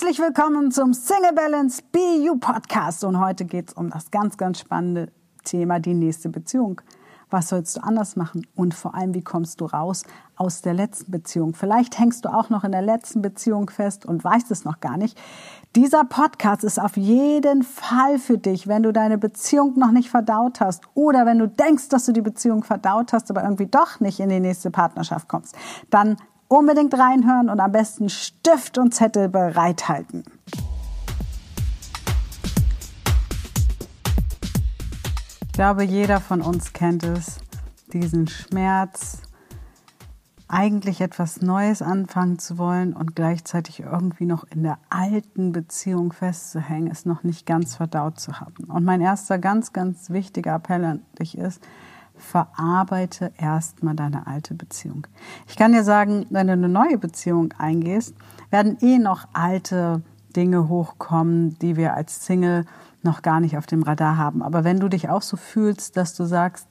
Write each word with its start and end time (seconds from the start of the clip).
Herzlich 0.00 0.20
willkommen 0.20 0.70
zum 0.70 0.94
Single 0.94 1.32
Balance 1.34 1.82
BU 1.90 2.36
Podcast 2.36 3.02
und 3.02 3.18
heute 3.18 3.44
geht 3.44 3.70
es 3.70 3.74
um 3.74 3.90
das 3.90 4.12
ganz, 4.12 4.36
ganz 4.36 4.60
spannende 4.60 5.10
Thema, 5.42 5.80
die 5.80 5.92
nächste 5.92 6.28
Beziehung. 6.28 6.80
Was 7.30 7.48
sollst 7.48 7.76
du 7.76 7.80
anders 7.80 8.14
machen 8.14 8.46
und 8.54 8.74
vor 8.74 8.94
allem, 8.94 9.12
wie 9.12 9.22
kommst 9.22 9.60
du 9.60 9.64
raus 9.64 10.04
aus 10.36 10.62
der 10.62 10.74
letzten 10.74 11.10
Beziehung? 11.10 11.52
Vielleicht 11.52 11.98
hängst 11.98 12.24
du 12.24 12.32
auch 12.32 12.48
noch 12.48 12.62
in 12.62 12.70
der 12.70 12.80
letzten 12.80 13.22
Beziehung 13.22 13.70
fest 13.70 14.06
und 14.06 14.22
weißt 14.22 14.52
es 14.52 14.64
noch 14.64 14.78
gar 14.78 14.98
nicht. 14.98 15.20
Dieser 15.74 16.04
Podcast 16.04 16.62
ist 16.62 16.80
auf 16.80 16.96
jeden 16.96 17.64
Fall 17.64 18.20
für 18.20 18.38
dich, 18.38 18.68
wenn 18.68 18.84
du 18.84 18.92
deine 18.92 19.18
Beziehung 19.18 19.76
noch 19.80 19.90
nicht 19.90 20.10
verdaut 20.10 20.60
hast 20.60 20.84
oder 20.94 21.26
wenn 21.26 21.40
du 21.40 21.48
denkst, 21.48 21.88
dass 21.88 22.06
du 22.06 22.12
die 22.12 22.22
Beziehung 22.22 22.62
verdaut 22.62 23.12
hast, 23.12 23.32
aber 23.32 23.42
irgendwie 23.42 23.66
doch 23.66 23.98
nicht 23.98 24.20
in 24.20 24.28
die 24.28 24.38
nächste 24.38 24.70
Partnerschaft 24.70 25.26
kommst. 25.26 25.56
Dann 25.90 26.18
unbedingt 26.48 26.94
reinhören 26.94 27.50
und 27.50 27.60
am 27.60 27.72
besten 27.72 28.08
Stift 28.08 28.78
und 28.78 28.94
Zettel 28.94 29.28
bereithalten. 29.28 30.24
Ich 35.42 35.52
glaube, 35.52 35.84
jeder 35.84 36.20
von 36.20 36.40
uns 36.40 36.72
kennt 36.72 37.04
es, 37.04 37.38
diesen 37.92 38.28
Schmerz, 38.28 39.22
eigentlich 40.48 41.02
etwas 41.02 41.42
Neues 41.42 41.82
anfangen 41.82 42.38
zu 42.38 42.56
wollen 42.56 42.94
und 42.94 43.14
gleichzeitig 43.14 43.80
irgendwie 43.80 44.24
noch 44.24 44.44
in 44.44 44.62
der 44.62 44.78
alten 44.88 45.52
Beziehung 45.52 46.12
festzuhängen, 46.12 46.90
es 46.90 47.04
noch 47.04 47.22
nicht 47.22 47.44
ganz 47.44 47.76
verdaut 47.76 48.18
zu 48.18 48.40
haben. 48.40 48.64
Und 48.64 48.84
mein 48.84 49.02
erster 49.02 49.38
ganz, 49.38 49.74
ganz 49.74 50.08
wichtiger 50.08 50.54
Appell 50.54 50.84
an 50.84 51.02
dich 51.18 51.36
ist, 51.36 51.62
verarbeite 52.18 53.32
erstmal 53.38 53.94
deine 53.94 54.26
alte 54.26 54.54
Beziehung. 54.54 55.06
Ich 55.46 55.56
kann 55.56 55.72
dir 55.72 55.84
sagen, 55.84 56.26
wenn 56.30 56.46
du 56.46 56.52
eine 56.52 56.68
neue 56.68 56.98
Beziehung 56.98 57.54
eingehst, 57.58 58.14
werden 58.50 58.78
eh 58.80 58.98
noch 58.98 59.26
alte 59.32 60.02
Dinge 60.34 60.68
hochkommen, 60.68 61.58
die 61.58 61.76
wir 61.76 61.94
als 61.94 62.24
Single 62.26 62.64
noch 63.02 63.22
gar 63.22 63.40
nicht 63.40 63.56
auf 63.56 63.66
dem 63.66 63.82
Radar 63.82 64.16
haben. 64.16 64.42
Aber 64.42 64.64
wenn 64.64 64.80
du 64.80 64.88
dich 64.88 65.08
auch 65.08 65.22
so 65.22 65.36
fühlst, 65.36 65.96
dass 65.96 66.14
du 66.14 66.24
sagst, 66.24 66.68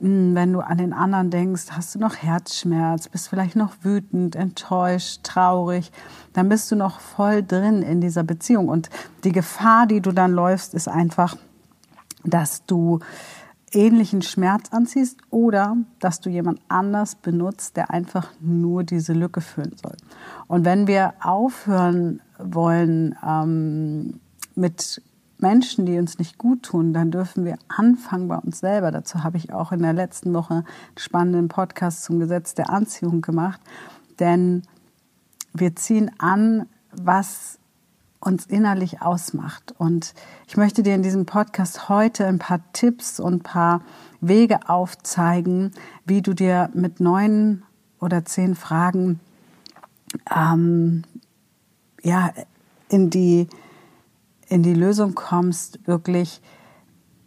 hm, 0.00 0.34
wenn 0.34 0.52
du 0.52 0.60
an 0.60 0.78
den 0.78 0.92
anderen 0.92 1.30
denkst, 1.30 1.64
hast 1.70 1.94
du 1.94 1.98
noch 1.98 2.16
Herzschmerz, 2.16 3.08
bist 3.08 3.28
vielleicht 3.28 3.56
noch 3.56 3.72
wütend, 3.82 4.36
enttäuscht, 4.36 5.20
traurig, 5.22 5.90
dann 6.34 6.48
bist 6.48 6.70
du 6.70 6.76
noch 6.76 7.00
voll 7.00 7.42
drin 7.42 7.82
in 7.82 8.00
dieser 8.00 8.22
Beziehung. 8.22 8.68
Und 8.68 8.90
die 9.24 9.32
Gefahr, 9.32 9.86
die 9.86 10.00
du 10.00 10.12
dann 10.12 10.32
läufst, 10.32 10.74
ist 10.74 10.88
einfach, 10.88 11.36
dass 12.24 12.66
du 12.66 13.00
ähnlichen 13.72 14.22
Schmerz 14.22 14.68
anziehst 14.70 15.18
oder 15.30 15.76
dass 15.98 16.20
du 16.20 16.30
jemand 16.30 16.60
anders 16.68 17.16
benutzt, 17.16 17.76
der 17.76 17.90
einfach 17.90 18.28
nur 18.40 18.84
diese 18.84 19.12
Lücke 19.12 19.40
füllen 19.40 19.76
soll. 19.82 19.96
Und 20.46 20.64
wenn 20.64 20.86
wir 20.86 21.14
aufhören 21.20 22.20
wollen 22.38 23.16
ähm, 23.26 24.20
mit 24.54 25.02
Menschen, 25.38 25.84
die 25.84 25.98
uns 25.98 26.18
nicht 26.18 26.38
gut 26.38 26.62
tun, 26.62 26.94
dann 26.94 27.10
dürfen 27.10 27.44
wir 27.44 27.58
anfangen 27.68 28.28
bei 28.28 28.38
uns 28.38 28.60
selber. 28.60 28.90
Dazu 28.90 29.22
habe 29.22 29.36
ich 29.36 29.52
auch 29.52 29.72
in 29.72 29.82
der 29.82 29.92
letzten 29.92 30.32
Woche 30.32 30.54
einen 30.54 30.66
spannenden 30.96 31.48
Podcast 31.48 32.04
zum 32.04 32.18
Gesetz 32.18 32.54
der 32.54 32.70
Anziehung 32.70 33.20
gemacht. 33.20 33.60
Denn 34.18 34.62
wir 35.52 35.76
ziehen 35.76 36.10
an, 36.18 36.66
was 36.90 37.58
uns 38.20 38.46
innerlich 38.46 39.02
ausmacht. 39.02 39.74
Und 39.78 40.14
ich 40.46 40.56
möchte 40.56 40.82
dir 40.82 40.94
in 40.94 41.02
diesem 41.02 41.26
Podcast 41.26 41.88
heute 41.88 42.26
ein 42.26 42.38
paar 42.38 42.60
Tipps 42.72 43.20
und 43.20 43.34
ein 43.34 43.42
paar 43.42 43.82
Wege 44.20 44.68
aufzeigen, 44.68 45.72
wie 46.04 46.22
du 46.22 46.34
dir 46.34 46.70
mit 46.74 47.00
neun 47.00 47.62
oder 48.00 48.24
zehn 48.24 48.54
Fragen 48.54 49.20
ähm, 50.34 51.04
ja, 52.02 52.32
in, 52.88 53.10
die, 53.10 53.48
in 54.48 54.62
die 54.62 54.74
Lösung 54.74 55.14
kommst, 55.14 55.86
wirklich 55.86 56.40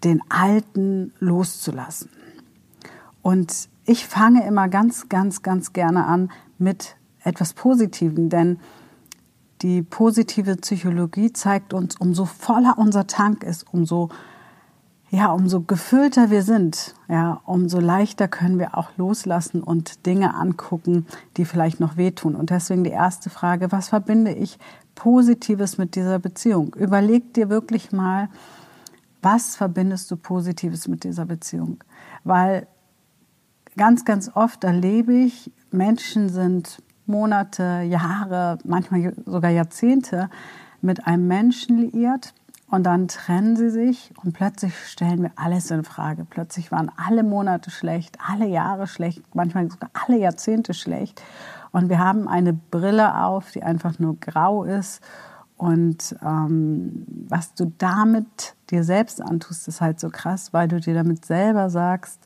den 0.04 0.22
Alten 0.30 1.14
loszulassen. 1.20 2.10
Und 3.22 3.70
ich 3.86 4.08
fange 4.08 4.46
immer 4.46 4.70
ganz, 4.70 5.10
ganz, 5.10 5.42
ganz 5.42 5.74
gerne 5.74 6.06
an 6.06 6.32
mit 6.58 6.96
etwas 7.24 7.54
Positivem, 7.54 8.30
denn 8.30 8.60
die 9.62 9.82
positive 9.82 10.56
Psychologie 10.56 11.34
zeigt 11.34 11.74
uns, 11.74 11.96
umso 11.98 12.26
voller 12.26 12.78
unser 12.78 13.08
Tank 13.08 13.44
ist, 13.44 13.66
umso 13.74 14.10
ja, 15.12 15.32
umso 15.32 15.62
gefüllter 15.62 16.30
wir 16.30 16.44
sind, 16.44 16.94
ja, 17.08 17.42
umso 17.46 17.80
leichter 17.80 18.28
können 18.28 18.60
wir 18.60 18.78
auch 18.78 18.90
loslassen 18.98 19.64
und 19.64 20.06
Dinge 20.06 20.36
angucken, 20.36 21.08
die 21.36 21.46
vielleicht 21.46 21.80
noch 21.80 21.98
wehtun. 21.98 22.36
Und 22.36 22.52
deswegen 22.52 22.84
die 22.84 22.92
erste 22.92 23.32
Frage, 23.32 23.72
was 23.72 23.90
verbinde 23.90 24.32
ich 24.32 24.60
Positives 24.94 25.80
mit 25.80 25.96
dieser 25.96 26.20
Beziehung? 26.20 26.76
Überleg 26.76 27.34
dir 27.34 27.50
wirklich 27.50 27.92
mal, 27.92 28.30
was 29.24 29.56
verbindest 29.56 30.12
du 30.12 30.16
Positives 30.16 30.88
mit 30.88 31.04
dieser 31.04 31.26
Beziehung? 31.26 31.84
Weil 32.24 32.68
ganz, 33.78 34.06
ganz 34.06 34.30
oft 34.36 34.64
erlebe 34.64 35.14
ich, 35.14 35.52
Menschen 35.72 36.30
sind 36.30 36.84
Monate, 37.10 37.82
Jahre, 37.82 38.58
manchmal 38.64 39.14
sogar 39.26 39.52
Jahrzehnte 39.52 40.30
mit 40.82 41.06
einem 41.06 41.28
Menschen 41.28 41.78
liiert 41.80 42.34
und 42.70 42.84
dann 42.84 43.08
trennen 43.08 43.56
sie 43.56 43.72
sich 43.72 44.14
und 44.24 44.34
plötzlich 44.34 44.74
stellen 44.88 45.24
wir 45.24 45.32
alles 45.36 45.72
in 45.72 45.84
Frage. 45.84 46.26
Plötzlich 46.30 46.72
waren 46.72 46.92
alle 46.96 47.24
Monate 47.24 47.72
schlecht, 47.72 48.18
alle 48.26 48.46
Jahre 48.46 48.86
schlecht, 48.86 49.24
manchmal 49.34 49.70
sogar 49.72 49.90
alle 49.94 50.20
Jahrzehnte 50.20 50.76
schlecht. 50.76 51.22
Und 51.72 51.90
wir 51.90 52.00
haben 52.00 52.28
eine 52.28 52.54
Brille 52.54 53.24
auf, 53.24 53.52
die 53.52 53.64
einfach 53.64 53.98
nur 53.98 54.20
grau 54.20 54.64
ist. 54.64 55.02
Und 55.58 56.16
ähm, 56.24 57.06
was 57.28 57.54
du 57.56 57.74
damit 57.78 58.56
dir 58.70 58.84
selbst 58.84 59.22
antust, 59.22 59.68
ist 59.68 59.82
halt 59.82 60.00
so 60.00 60.10
krass, 60.10 60.54
weil 60.54 60.68
du 60.68 60.80
dir 60.80 60.94
damit 60.94 61.26
selber 61.26 61.70
sagst, 61.70 62.22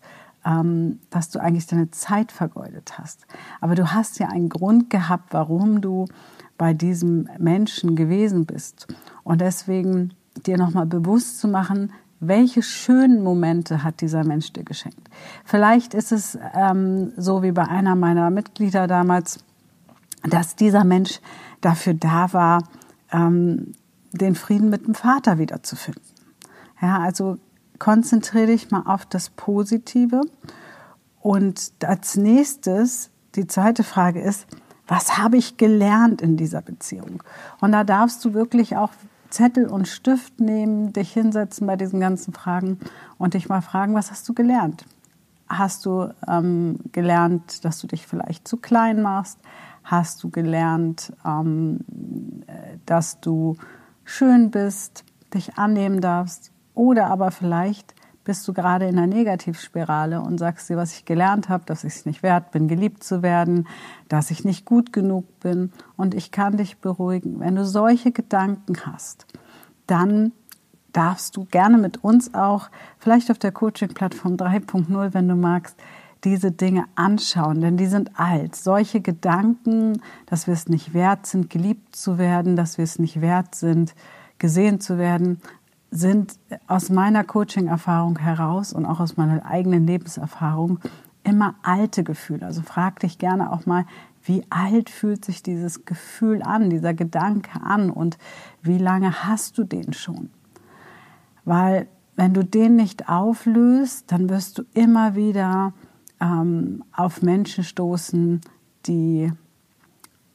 ähm, 0.46 1.00
dass 1.09 1.30
du 1.30 1.40
eigentlich 1.40 1.68
deine 1.68 1.92
Zeit 1.92 2.31
vergeudet 2.31 2.98
hast. 2.98 3.26
Aber 3.62 3.76
du 3.76 3.94
hast 3.94 4.20
ja 4.20 4.28
einen 4.28 4.50
Grund 4.50 4.90
gehabt, 4.90 5.34
warum 5.34 5.81
du 5.81 6.06
bei 6.58 6.74
diesem 6.74 7.30
Menschen 7.40 7.96
gewesen 7.96 8.46
bist. 8.46 8.88
Und 9.24 9.42
deswegen 9.42 10.14
dir 10.46 10.58
nochmal 10.58 10.86
bewusst 10.86 11.40
zu 11.40 11.48
machen, 11.48 11.92
welche 12.20 12.62
schönen 12.64 13.22
Momente 13.22 13.84
hat 13.84 14.02
dieser 14.02 14.24
Mensch 14.24 14.54
dir 14.54 14.64
geschenkt. 14.64 15.09
Vielleicht 15.44 15.94
ist 15.94 16.12
es 16.12 16.38
ähm, 16.54 17.12
so 17.18 17.44
wie 17.44 17.52
bei 17.52 17.68
einer 17.68 17.96
meiner 17.96 18.30
Mitglieder 18.30 18.88
damals, 18.88 19.44
dass 20.24 20.56
dieser 20.56 20.86
Mensch 20.86 21.20
dafür 21.60 21.94
da 21.94 22.31
war, 22.31 22.64
ähm, 23.12 23.74
den 24.14 24.36
Frieden 24.36 24.70
mit 24.70 24.86
dem 24.86 24.96
Vater 24.96 25.38
wiederzufinden. 25.38 26.04
Ja, 26.81 27.00
also 27.00 27.38
konzentriere 27.79 28.47
dich 28.47 28.72
mal 28.72 28.84
auf 28.85 29.06
das 29.06 29.29
Positive. 29.29 30.22
Und 31.22 31.72
als 31.84 32.16
nächstes, 32.16 33.09
die 33.35 33.47
zweite 33.47 33.84
Frage 33.84 34.22
ist, 34.22 34.45
was 34.88 35.17
habe 35.17 35.38
ich 35.38 35.57
gelernt 35.57 36.22
in 36.22 36.38
dieser 36.38 36.62
Beziehung? 36.62 37.23
Und 37.62 37.72
da 37.72 37.83
darfst 37.83 38.23
du 38.25 38.33
wirklich 38.33 38.75
auch 38.75 38.91
Zettel 39.29 39.67
und 39.67 39.88
Stift 39.88 40.39
nehmen, 40.39 40.94
dich 40.94 41.12
hinsetzen 41.12 41.66
bei 41.66 41.75
diesen 41.75 42.00
ganzen 42.00 42.33
Fragen 42.33 42.79
und 43.17 43.33
dich 43.33 43.50
mal 43.50 43.62
fragen, 43.62 43.95
was 43.95 44.12
hast 44.12 44.29
du 44.29 44.33
gelernt? 44.33 44.85
Hast 45.50 45.85
du 45.85 46.13
ähm, 46.28 46.79
gelernt, 46.91 47.66
dass 47.66 47.79
du 47.79 47.88
dich 47.88 48.06
vielleicht 48.06 48.47
zu 48.47 48.57
klein 48.57 49.01
machst? 49.01 49.39
Hast 49.83 50.23
du 50.23 50.29
gelernt, 50.29 51.12
ähm, 51.25 51.79
dass 52.85 53.19
du 53.19 53.57
schön 54.03 54.51
bist, 54.51 55.03
dich 55.33 55.57
annehmen 55.57 56.00
darfst? 56.00 56.53
Oder 56.73 57.07
aber 57.07 57.31
vielleicht 57.31 57.94
bist 58.23 58.47
du 58.47 58.53
gerade 58.53 58.88
in 58.88 58.97
einer 58.97 59.07
Negativspirale 59.07 60.22
und 60.22 60.38
sagst 60.38 60.69
dir, 60.69 60.78
was 60.78 60.94
ich 60.94 61.06
gelernt 61.06 61.50
habe, 61.50 61.66
dass 61.66 61.84
ich 61.84 61.94
es 61.94 62.06
nicht 62.06 62.23
wert 62.23 62.51
bin, 62.51 62.67
geliebt 62.67 63.03
zu 63.03 63.22
werden, 63.22 63.67
dass 64.07 64.31
ich 64.31 64.45
nicht 64.45 64.66
gut 64.66 64.94
genug 64.94 65.39
bin. 65.39 65.72
Und 65.97 66.13
ich 66.13 66.31
kann 66.31 66.57
dich 66.57 66.78
beruhigen. 66.78 67.39
Wenn 67.39 67.56
du 67.56 67.66
solche 67.66 68.12
Gedanken 68.12 68.75
hast, 68.86 69.25
dann 69.88 70.31
darfst 70.94 71.36
du 71.36 71.45
gerne 71.45 71.77
mit 71.77 72.03
uns 72.03 72.33
auch, 72.33 72.69
vielleicht 72.98 73.30
auf 73.30 73.39
der 73.39 73.51
Coaching-Plattform 73.51 74.36
3.0, 74.36 75.13
wenn 75.13 75.27
du 75.27 75.36
magst, 75.36 75.75
diese 76.24 76.51
Dinge 76.51 76.86
anschauen, 76.95 77.59
denn 77.59 77.75
die 77.75 77.88
sind 77.88 78.18
alt. 78.18 78.56
Solche 78.56 79.01
Gedanken, 79.01 80.01
dass 80.25 80.48
wir 80.48 80.53
es 80.53 80.69
nicht 80.69 80.94
wert 80.94 81.25
sind, 81.25 81.50
geliebt 81.50 81.95
zu 81.98 82.18
werden, 82.18 82.56
dass 82.56 82.77
wir 82.77 82.83
es 82.83 82.98
nicht 82.98 83.19
wert 83.19 83.56
sind, 83.56 83.94
gesehen 84.38 84.80
zu 84.80 84.98
werden, 84.98 85.42
sind 85.94 86.40
aus 86.68 86.90
meiner 86.90 87.24
Coaching-Erfahrung 87.24 88.18
heraus 88.18 88.74
und 88.74 88.86
auch 88.86 89.00
aus 89.00 89.16
meiner 89.16 89.45
eigenen 89.45 89.86
Lebenserfahrung 89.86 90.80
immer 91.24 91.56
alte 91.62 92.04
Gefühle. 92.04 92.45
Also 92.45 92.62
frag 92.63 93.00
dich 93.00 93.19
gerne 93.19 93.51
auch 93.51 93.66
mal, 93.66 93.86
wie 94.24 94.44
alt 94.50 94.90
fühlt 94.90 95.24
sich 95.24 95.44
dieses 95.44 95.86
Gefühl 95.86 96.42
an, 96.42 96.69
dieser 96.69 96.94
Gedanke 96.94 97.62
an 97.62 97.90
und 97.90 98.18
wie 98.62 98.78
lange 98.78 99.24
hast 99.24 99.57
du 99.57 99.63
den 99.63 99.94
schon? 99.94 100.30
Weil 101.45 101.88
wenn 102.16 102.34
du 102.34 102.44
den 102.44 102.75
nicht 102.75 103.10
auflöst, 103.10 104.12
dann 104.12 104.30
wirst 104.30 104.57
du 104.57 104.63
immer 104.74 105.16
wieder 105.16 105.74
ähm, 106.19 106.84
auf 106.92 107.22
Menschen 107.22 107.63
stoßen, 107.63 108.42
die, 108.86 109.31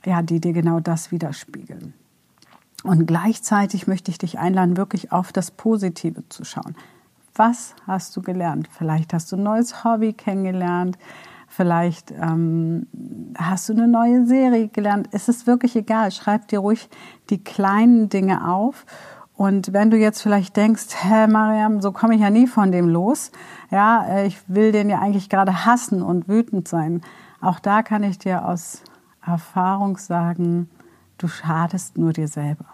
ja, 0.04 0.22
die 0.22 0.40
dir 0.40 0.52
genau 0.52 0.80
das 0.80 1.10
widerspiegeln. 1.10 1.94
Und 2.84 3.06
gleichzeitig 3.06 3.86
möchte 3.86 4.10
ich 4.10 4.18
dich 4.18 4.38
einladen, 4.38 4.76
wirklich 4.76 5.10
auf 5.10 5.32
das 5.32 5.50
Positive 5.50 6.28
zu 6.28 6.44
schauen. 6.44 6.76
Was 7.34 7.74
hast 7.86 8.16
du 8.16 8.22
gelernt? 8.22 8.68
Vielleicht 8.70 9.12
hast 9.12 9.30
du 9.32 9.36
ein 9.36 9.42
neues 9.42 9.84
Hobby 9.84 10.12
kennengelernt. 10.12 10.98
Vielleicht 11.48 12.10
ähm, 12.10 12.86
hast 13.36 13.68
du 13.68 13.72
eine 13.72 13.88
neue 13.88 14.26
Serie 14.26 14.68
gelernt. 14.68 15.08
Es 15.12 15.28
ist 15.28 15.46
wirklich 15.46 15.74
egal. 15.76 16.10
Schreib 16.10 16.48
dir 16.48 16.60
ruhig 16.60 16.88
die 17.30 17.42
kleinen 17.42 18.08
Dinge 18.08 18.48
auf. 18.48 18.84
Und 19.34 19.72
wenn 19.72 19.90
du 19.90 19.96
jetzt 19.96 20.20
vielleicht 20.20 20.56
denkst, 20.56 20.86
hä, 21.00 21.28
Mariam, 21.28 21.80
so 21.80 21.92
komme 21.92 22.16
ich 22.16 22.20
ja 22.20 22.30
nie 22.30 22.48
von 22.48 22.72
dem 22.72 22.88
los. 22.88 23.30
Ja, 23.70 24.04
äh, 24.04 24.26
ich 24.26 24.38
will 24.48 24.72
den 24.72 24.90
ja 24.90 24.98
eigentlich 24.98 25.28
gerade 25.28 25.64
hassen 25.64 26.02
und 26.02 26.28
wütend 26.28 26.68
sein. 26.68 27.02
Auch 27.40 27.60
da 27.60 27.82
kann 27.82 28.02
ich 28.02 28.18
dir 28.18 28.46
aus 28.46 28.82
Erfahrung 29.24 29.96
sagen, 29.96 30.68
du 31.18 31.28
schadest 31.28 31.98
nur 31.98 32.12
dir 32.12 32.28
selber. 32.28 32.66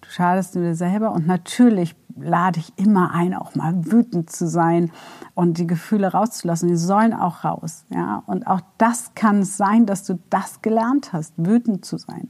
Du 0.00 0.10
schadest 0.10 0.54
nur 0.54 0.64
dir 0.64 0.74
selber 0.74 1.12
und 1.12 1.26
natürlich 1.26 1.96
lade 2.16 2.60
ich 2.60 2.72
immer 2.76 3.12
ein, 3.12 3.34
auch 3.34 3.54
mal 3.54 3.90
wütend 3.90 4.30
zu 4.30 4.46
sein 4.46 4.90
und 5.34 5.58
die 5.58 5.66
Gefühle 5.66 6.08
rauszulassen. 6.12 6.68
Die 6.68 6.76
sollen 6.76 7.14
auch 7.14 7.44
raus. 7.44 7.84
Ja? 7.88 8.22
Und 8.26 8.46
auch 8.46 8.60
das 8.78 9.14
kann 9.14 9.40
es 9.40 9.56
sein, 9.56 9.86
dass 9.86 10.04
du 10.04 10.18
das 10.30 10.62
gelernt 10.62 11.12
hast, 11.12 11.34
wütend 11.36 11.84
zu 11.84 11.96
sein. 11.96 12.28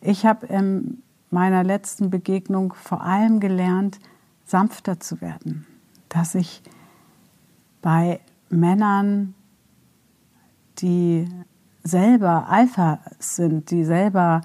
Ich 0.00 0.26
habe 0.26 0.46
in 0.46 1.02
meiner 1.30 1.64
letzten 1.64 2.10
Begegnung 2.10 2.72
vor 2.74 3.02
allem 3.02 3.40
gelernt, 3.40 3.98
sanfter 4.44 5.00
zu 5.00 5.20
werden. 5.20 5.66
Dass 6.08 6.34
ich 6.34 6.62
bei 7.82 8.20
Männern, 8.48 9.34
die 10.78 11.28
selber 11.82 12.48
Alpha 12.48 13.00
sind, 13.18 13.70
die 13.70 13.84
selber 13.84 14.42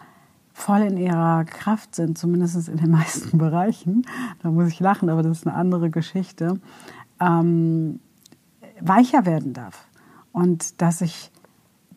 voll 0.53 0.81
in 0.81 0.97
ihrer 0.97 1.43
Kraft 1.43 1.95
sind, 1.95 2.17
zumindest 2.17 2.69
in 2.69 2.77
den 2.77 2.91
meisten 2.99 3.37
Bereichen, 3.37 4.05
da 4.41 4.51
muss 4.51 4.69
ich 4.69 4.79
lachen, 4.79 5.09
aber 5.09 5.23
das 5.23 5.39
ist 5.39 5.47
eine 5.47 5.55
andere 5.55 5.89
Geschichte, 5.89 6.59
ähm, 7.19 7.99
weicher 8.79 9.25
werden 9.25 9.53
darf 9.53 9.87
und 10.31 10.81
dass 10.81 11.01
ich 11.01 11.31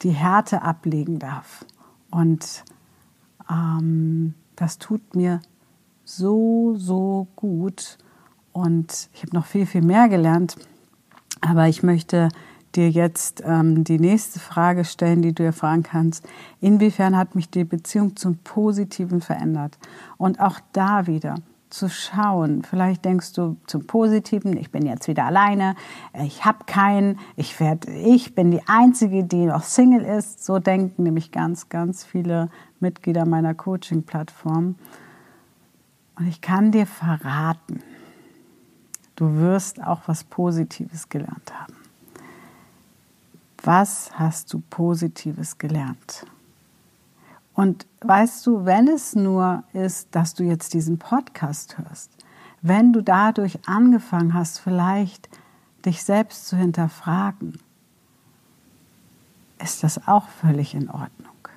die 0.03 0.11
Härte 0.11 0.63
ablegen 0.63 1.19
darf. 1.19 1.65
Und 2.11 2.65
ähm, 3.51 4.35
das 4.57 4.79
tut 4.79 5.15
mir 5.15 5.41
so, 6.05 6.75
so 6.77 7.27
gut. 7.37 7.99
Und 8.53 9.11
ich 9.13 9.23
habe 9.23 9.35
noch 9.35 9.47
viel, 9.47 9.67
viel 9.67 9.83
mehr 9.83 10.09
gelernt. 10.09 10.57
Aber 11.41 11.69
ich 11.69 11.83
möchte 11.83 12.29
dir 12.79 12.89
jetzt 12.89 13.43
ähm, 13.45 13.85
die 13.85 13.99
nächste 13.99 14.39
Frage 14.39 14.85
stellen, 14.85 15.21
die 15.21 15.35
du 15.35 15.43
dir 15.43 15.53
fragen 15.53 15.83
kannst. 15.83 16.27
Inwiefern 16.61 17.17
hat 17.17 17.35
mich 17.35 17.51
die 17.51 17.65
Beziehung 17.65 18.17
zum 18.17 18.39
Positiven 18.39 19.21
verändert? 19.21 19.79
Und 20.17 20.41
auch 20.41 20.61
da 20.73 21.07
wieder 21.07 21.35
zu 21.71 21.91
schauen. 21.91 22.63
Vielleicht 22.63 23.05
denkst 23.05 23.33
du 23.35 23.57
zum 23.67 23.87
Positiven, 23.87 24.57
ich 24.57 24.71
bin 24.71 24.87
jetzt 24.87 25.09
wieder 25.09 25.25
alleine, 25.25 25.75
ich 26.25 26.45
habe 26.45 26.65
keinen, 26.67 27.19
ich 27.37 27.61
werde, 27.61 27.93
ich 27.93 28.35
bin 28.35 28.51
die 28.51 28.63
einzige, 28.67 29.25
die 29.25 29.45
noch 29.47 29.65
Single 29.65 30.05
ist. 30.05 30.45
So 30.45 30.61
denken 30.61 31.03
nämlich 31.03 31.31
ganz, 31.31 31.69
ganz 31.69 32.05
viele 32.05 32.49
Mitglieder 32.81 33.27
meiner 33.27 33.55
Coaching-Plattform. 33.55 34.77
Und 36.17 36.27
ich 36.27 36.41
kann 36.41 36.73
dir 36.73 36.87
verraten, 36.87 37.83
du 39.17 39.37
wirst 39.37 39.83
auch 39.83 40.03
was 40.07 40.25
Positives 40.25 41.09
gelernt 41.09 41.53
haben. 41.53 41.78
Was 43.63 44.11
hast 44.15 44.53
du 44.53 44.63
Positives 44.71 45.59
gelernt? 45.59 46.25
Und 47.55 47.87
weißt 48.03 48.47
du, 48.47 48.65
wenn 48.65 48.87
es 48.87 49.17
nur 49.17 49.65
ist, 49.73 50.15
dass 50.15 50.35
du 50.35 50.45
jetzt 50.45 50.75
diesen 50.75 50.99
Podcast 50.99 51.77
hörst, 51.77 52.13
wenn 52.63 52.93
du 52.93 53.03
dadurch 53.03 53.59
angefangen 53.67 54.33
hast, 54.33 54.61
vielleicht 54.61 55.29
dich 55.85 56.05
selbst 56.05 56.47
zu 56.47 56.57
hinterfragen, 56.57 57.59
ist 59.61 59.83
das 59.83 60.07
auch 60.07 60.29
völlig 60.29 60.75
in 60.75 60.89
Ordnung. 60.89 61.49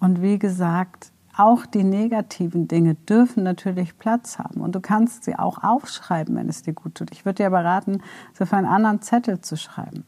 Und 0.00 0.22
wie 0.22 0.40
gesagt, 0.40 1.12
auch 1.36 1.66
die 1.66 1.84
negativen 1.84 2.66
Dinge 2.66 2.96
dürfen 2.96 3.44
natürlich 3.44 3.96
Platz 3.96 4.40
haben 4.40 4.60
und 4.60 4.74
du 4.74 4.80
kannst 4.80 5.22
sie 5.22 5.36
auch 5.36 5.62
aufschreiben, 5.62 6.34
wenn 6.34 6.48
es 6.48 6.62
dir 6.62 6.72
gut 6.72 6.96
tut. 6.96 7.12
Ich 7.12 7.24
würde 7.24 7.44
dir 7.44 7.46
aber 7.46 7.64
raten, 7.64 8.02
sie 8.32 8.42
auf 8.42 8.52
einen 8.52 8.66
anderen 8.66 9.02
Zettel 9.02 9.40
zu 9.40 9.56
schreiben 9.56 10.04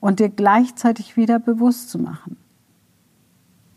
und 0.00 0.20
dir 0.20 0.28
gleichzeitig 0.28 1.16
wieder 1.16 1.38
bewusst 1.38 1.90
zu 1.90 1.98
machen. 1.98 2.36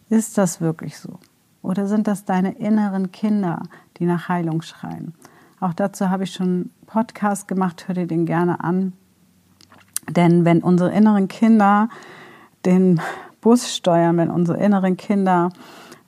Ist 0.09 0.37
das 0.37 0.61
wirklich 0.61 0.97
so? 0.97 1.19
Oder 1.61 1.87
sind 1.87 2.07
das 2.07 2.25
deine 2.25 2.57
inneren 2.57 3.11
Kinder, 3.11 3.63
die 3.97 4.05
nach 4.05 4.27
Heilung 4.29 4.61
schreien? 4.61 5.13
Auch 5.59 5.73
dazu 5.73 6.09
habe 6.09 6.25
ich 6.25 6.33
schon 6.33 6.47
einen 6.47 6.71
Podcast 6.87 7.47
gemacht, 7.47 7.87
hör 7.87 7.95
dir 7.95 8.07
den 8.07 8.25
gerne 8.25 8.63
an. 8.63 8.93
Denn 10.09 10.43
wenn 10.43 10.61
unsere 10.61 10.91
inneren 10.91 11.29
Kinder 11.29 11.87
den 12.65 12.99
Bus 13.39 13.73
steuern, 13.73 14.17
wenn 14.17 14.29
unsere 14.29 14.57
inneren 14.57 14.97
Kinder 14.97 15.49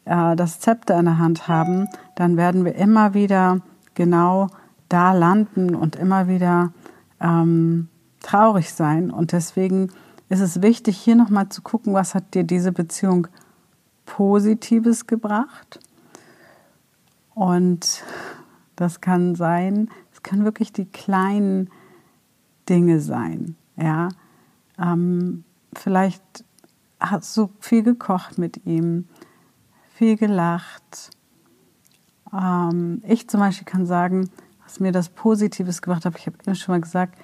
äh, 0.04 0.36
das 0.36 0.60
Zepter 0.60 1.00
in 1.00 1.06
der 1.06 1.20
Hand 1.20 1.48
haben, 1.48 1.88
dann 2.16 2.38
werden 2.38 2.66
wir 2.66 2.76
immer 2.76 3.14
wieder 3.14 3.62
genau 3.94 4.48
da 4.90 5.14
landen 5.14 5.74
und 5.74 5.96
immer 5.96 6.28
wieder 6.28 6.72
ähm, 7.22 7.88
traurig 8.22 8.74
sein. 8.74 9.10
Und 9.10 9.32
deswegen 9.32 9.90
ist 10.36 10.42
es 10.42 10.62
wichtig, 10.62 10.98
hier 10.98 11.16
nochmal 11.16 11.50
zu 11.50 11.62
gucken, 11.62 11.94
was 11.94 12.14
hat 12.14 12.34
dir 12.34 12.44
diese 12.44 12.72
Beziehung 12.72 13.28
Positives 14.06 15.08
gebracht. 15.08 15.80
Und 17.34 18.04
das 18.76 19.00
kann 19.02 19.36
sein, 19.36 19.90
es 20.12 20.24
können 20.24 20.44
wirklich 20.44 20.74
die 20.74 20.86
kleinen 20.86 21.70
Dinge 22.68 23.00
sein. 23.00 23.56
Ja, 23.78 24.10
ähm, 24.78 25.46
vielleicht 25.74 26.44
hast 27.00 27.36
du 27.38 27.50
viel 27.60 27.84
gekocht 27.84 28.38
mit 28.38 28.66
ihm, 28.66 29.08
viel 29.94 30.18
gelacht. 30.18 31.12
Ähm, 32.34 33.02
ich 33.08 33.30
zum 33.30 33.40
Beispiel 33.40 33.66
kann 33.66 33.86
sagen, 33.86 34.30
was 34.64 34.80
mir 34.80 34.92
das 34.92 35.10
Positives 35.10 35.82
gebracht 35.82 36.06
hat, 36.06 36.18
ich 36.18 36.26
habe 36.26 36.38
immer 36.46 36.56
schon 36.56 36.74
mal 36.74 36.82
gesagt, 36.82 37.18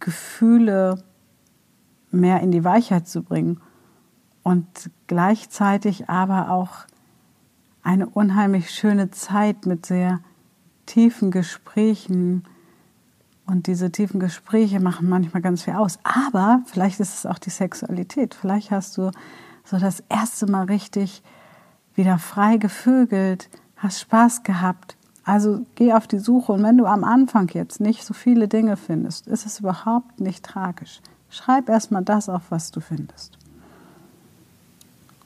Gefühle 0.00 1.02
mehr 2.14 2.40
in 2.40 2.50
die 2.50 2.64
Weichheit 2.64 3.08
zu 3.08 3.22
bringen 3.22 3.60
und 4.42 4.90
gleichzeitig 5.06 6.08
aber 6.08 6.50
auch 6.50 6.86
eine 7.82 8.06
unheimlich 8.08 8.70
schöne 8.70 9.10
Zeit 9.10 9.66
mit 9.66 9.86
sehr 9.86 10.20
tiefen 10.86 11.30
Gesprächen. 11.30 12.44
Und 13.46 13.66
diese 13.66 13.92
tiefen 13.92 14.20
Gespräche 14.20 14.80
machen 14.80 15.08
manchmal 15.08 15.42
ganz 15.42 15.62
viel 15.62 15.74
aus. 15.74 15.98
Aber 16.02 16.62
vielleicht 16.66 17.00
ist 17.00 17.14
es 17.14 17.26
auch 17.26 17.38
die 17.38 17.50
Sexualität. 17.50 18.34
Vielleicht 18.34 18.70
hast 18.70 18.96
du 18.96 19.10
so 19.64 19.78
das 19.78 20.02
erste 20.08 20.46
Mal 20.46 20.64
richtig 20.64 21.22
wieder 21.94 22.18
frei 22.18 22.56
gevögelt, 22.56 23.50
hast 23.76 24.00
Spaß 24.00 24.42
gehabt. 24.42 24.96
Also 25.24 25.64
geh 25.74 25.92
auf 25.92 26.06
die 26.06 26.18
Suche 26.18 26.52
und 26.52 26.62
wenn 26.62 26.76
du 26.76 26.84
am 26.84 27.02
Anfang 27.02 27.48
jetzt 27.54 27.80
nicht 27.80 28.04
so 28.04 28.12
viele 28.12 28.46
Dinge 28.46 28.76
findest, 28.76 29.26
ist 29.26 29.46
es 29.46 29.60
überhaupt 29.60 30.20
nicht 30.20 30.44
tragisch. 30.44 31.00
Schreib 31.34 31.68
erstmal 31.68 32.04
das 32.04 32.28
auf, 32.28 32.42
was 32.50 32.70
du 32.70 32.78
findest. 32.78 33.36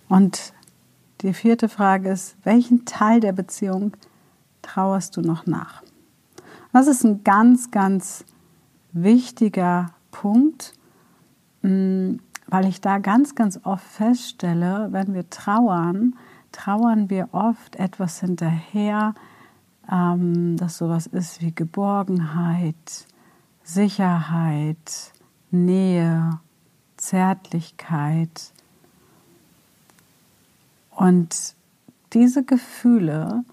Und 0.08 0.54
die 1.20 1.34
vierte 1.34 1.68
Frage 1.68 2.08
ist, 2.08 2.34
welchen 2.44 2.86
Teil 2.86 3.20
der 3.20 3.32
Beziehung 3.32 3.94
trauerst 4.62 5.18
du 5.18 5.20
noch 5.20 5.44
nach? 5.44 5.82
Das 6.72 6.86
ist 6.86 7.04
ein 7.04 7.24
ganz, 7.24 7.70
ganz 7.70 8.24
wichtiger 8.92 9.90
Punkt, 10.10 10.72
mm, 11.60 12.14
weil 12.46 12.66
ich 12.66 12.80
da 12.80 12.96
ganz, 12.98 13.34
ganz 13.34 13.60
oft 13.64 13.84
feststelle, 13.84 14.88
wenn 14.92 15.12
wir 15.12 15.28
trauern, 15.28 16.16
trauern 16.52 17.10
wir 17.10 17.28
oft 17.32 17.76
etwas 17.76 18.20
hinterher, 18.20 19.14
ähm, 19.92 20.56
das 20.56 20.78
sowas 20.78 21.06
ist 21.06 21.42
wie 21.42 21.54
Geborgenheit, 21.54 23.06
Sicherheit, 23.62 25.12
Nähe, 25.50 26.40
Zärtlichkeit. 26.96 28.52
Und 30.90 31.54
diese 32.12 32.44
Gefühle, 32.44 33.44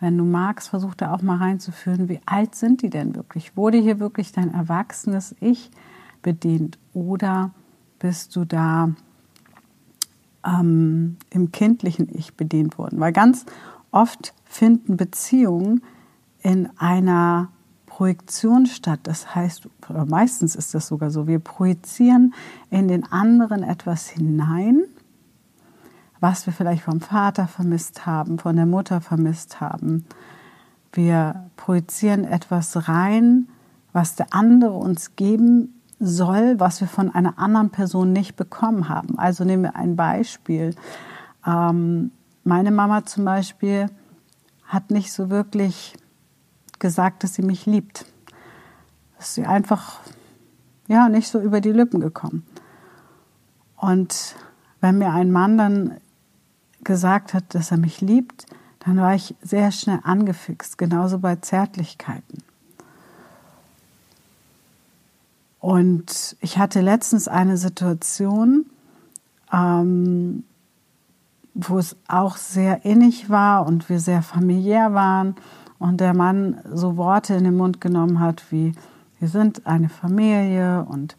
wenn 0.00 0.18
du 0.18 0.24
magst, 0.24 0.68
versuch 0.68 0.94
da 0.94 1.12
auch 1.14 1.22
mal 1.22 1.38
reinzuführen, 1.38 2.08
wie 2.08 2.20
alt 2.26 2.54
sind 2.54 2.82
die 2.82 2.90
denn 2.90 3.14
wirklich? 3.14 3.56
Wurde 3.56 3.78
hier 3.78 4.00
wirklich 4.00 4.32
dein 4.32 4.52
erwachsenes 4.52 5.34
Ich 5.40 5.70
bedient 6.22 6.78
oder 6.92 7.52
bist 7.98 8.34
du 8.36 8.44
da 8.44 8.90
ähm, 10.44 11.16
im 11.30 11.52
kindlichen 11.52 12.08
Ich 12.12 12.34
bedient 12.34 12.78
worden? 12.78 12.98
Weil 13.00 13.12
ganz 13.12 13.46
oft 13.92 14.34
finden 14.44 14.96
Beziehungen 14.96 15.82
in 16.42 16.68
einer 16.78 17.48
Projektion 18.02 18.66
statt. 18.66 18.98
Das 19.04 19.36
heißt, 19.36 19.68
meistens 20.06 20.56
ist 20.56 20.74
das 20.74 20.88
sogar 20.88 21.12
so, 21.12 21.28
wir 21.28 21.38
projizieren 21.38 22.34
in 22.68 22.88
den 22.88 23.04
anderen 23.12 23.62
etwas 23.62 24.08
hinein, 24.08 24.82
was 26.18 26.44
wir 26.46 26.52
vielleicht 26.52 26.82
vom 26.82 27.00
Vater 27.00 27.46
vermisst 27.46 28.04
haben, 28.04 28.40
von 28.40 28.56
der 28.56 28.66
Mutter 28.66 29.00
vermisst 29.00 29.60
haben. 29.60 30.04
Wir 30.92 31.48
projizieren 31.56 32.24
etwas 32.24 32.88
rein, 32.88 33.46
was 33.92 34.16
der 34.16 34.34
andere 34.34 34.72
uns 34.72 35.14
geben 35.14 35.80
soll, 36.00 36.58
was 36.58 36.80
wir 36.80 36.88
von 36.88 37.08
einer 37.08 37.38
anderen 37.38 37.70
Person 37.70 38.12
nicht 38.12 38.34
bekommen 38.34 38.88
haben. 38.88 39.16
Also 39.16 39.44
nehmen 39.44 39.62
wir 39.62 39.76
ein 39.76 39.94
Beispiel. 39.94 40.74
Ähm, 41.46 42.10
meine 42.42 42.72
Mama 42.72 43.04
zum 43.04 43.24
Beispiel 43.24 43.86
hat 44.64 44.90
nicht 44.90 45.12
so 45.12 45.30
wirklich 45.30 45.94
gesagt, 46.82 47.24
dass 47.24 47.34
sie 47.34 47.42
mich 47.42 47.64
liebt. 47.64 48.04
Ist 49.18 49.34
sie 49.34 49.46
einfach 49.46 50.00
ja 50.88 51.08
nicht 51.08 51.28
so 51.28 51.40
über 51.40 51.62
die 51.62 51.72
Lippen 51.72 52.00
gekommen. 52.00 52.44
Und 53.76 54.34
wenn 54.80 54.98
mir 54.98 55.12
ein 55.12 55.32
Mann 55.32 55.56
dann 55.56 55.96
gesagt 56.84 57.32
hat, 57.32 57.54
dass 57.54 57.70
er 57.70 57.78
mich 57.78 58.00
liebt, 58.00 58.46
dann 58.80 58.98
war 58.98 59.14
ich 59.14 59.34
sehr 59.40 59.70
schnell 59.70 60.00
angefixt, 60.02 60.76
genauso 60.76 61.20
bei 61.20 61.36
Zärtlichkeiten. 61.36 62.42
Und 65.60 66.36
ich 66.40 66.58
hatte 66.58 66.80
letztens 66.80 67.28
eine 67.28 67.56
Situation, 67.56 68.66
ähm, 69.52 70.42
wo 71.54 71.78
es 71.78 71.94
auch 72.08 72.36
sehr 72.36 72.84
innig 72.84 73.30
war 73.30 73.66
und 73.66 73.88
wir 73.88 74.00
sehr 74.00 74.22
familiär 74.22 74.94
waren 74.94 75.36
und 75.82 76.00
der 76.00 76.14
Mann 76.14 76.60
so 76.72 76.96
Worte 76.96 77.34
in 77.34 77.44
den 77.44 77.56
Mund 77.56 77.80
genommen 77.80 78.20
hat 78.20 78.44
wie, 78.50 78.72
wir 79.18 79.28
sind 79.28 79.66
eine 79.66 79.88
Familie 79.88 80.86
und 80.88 81.16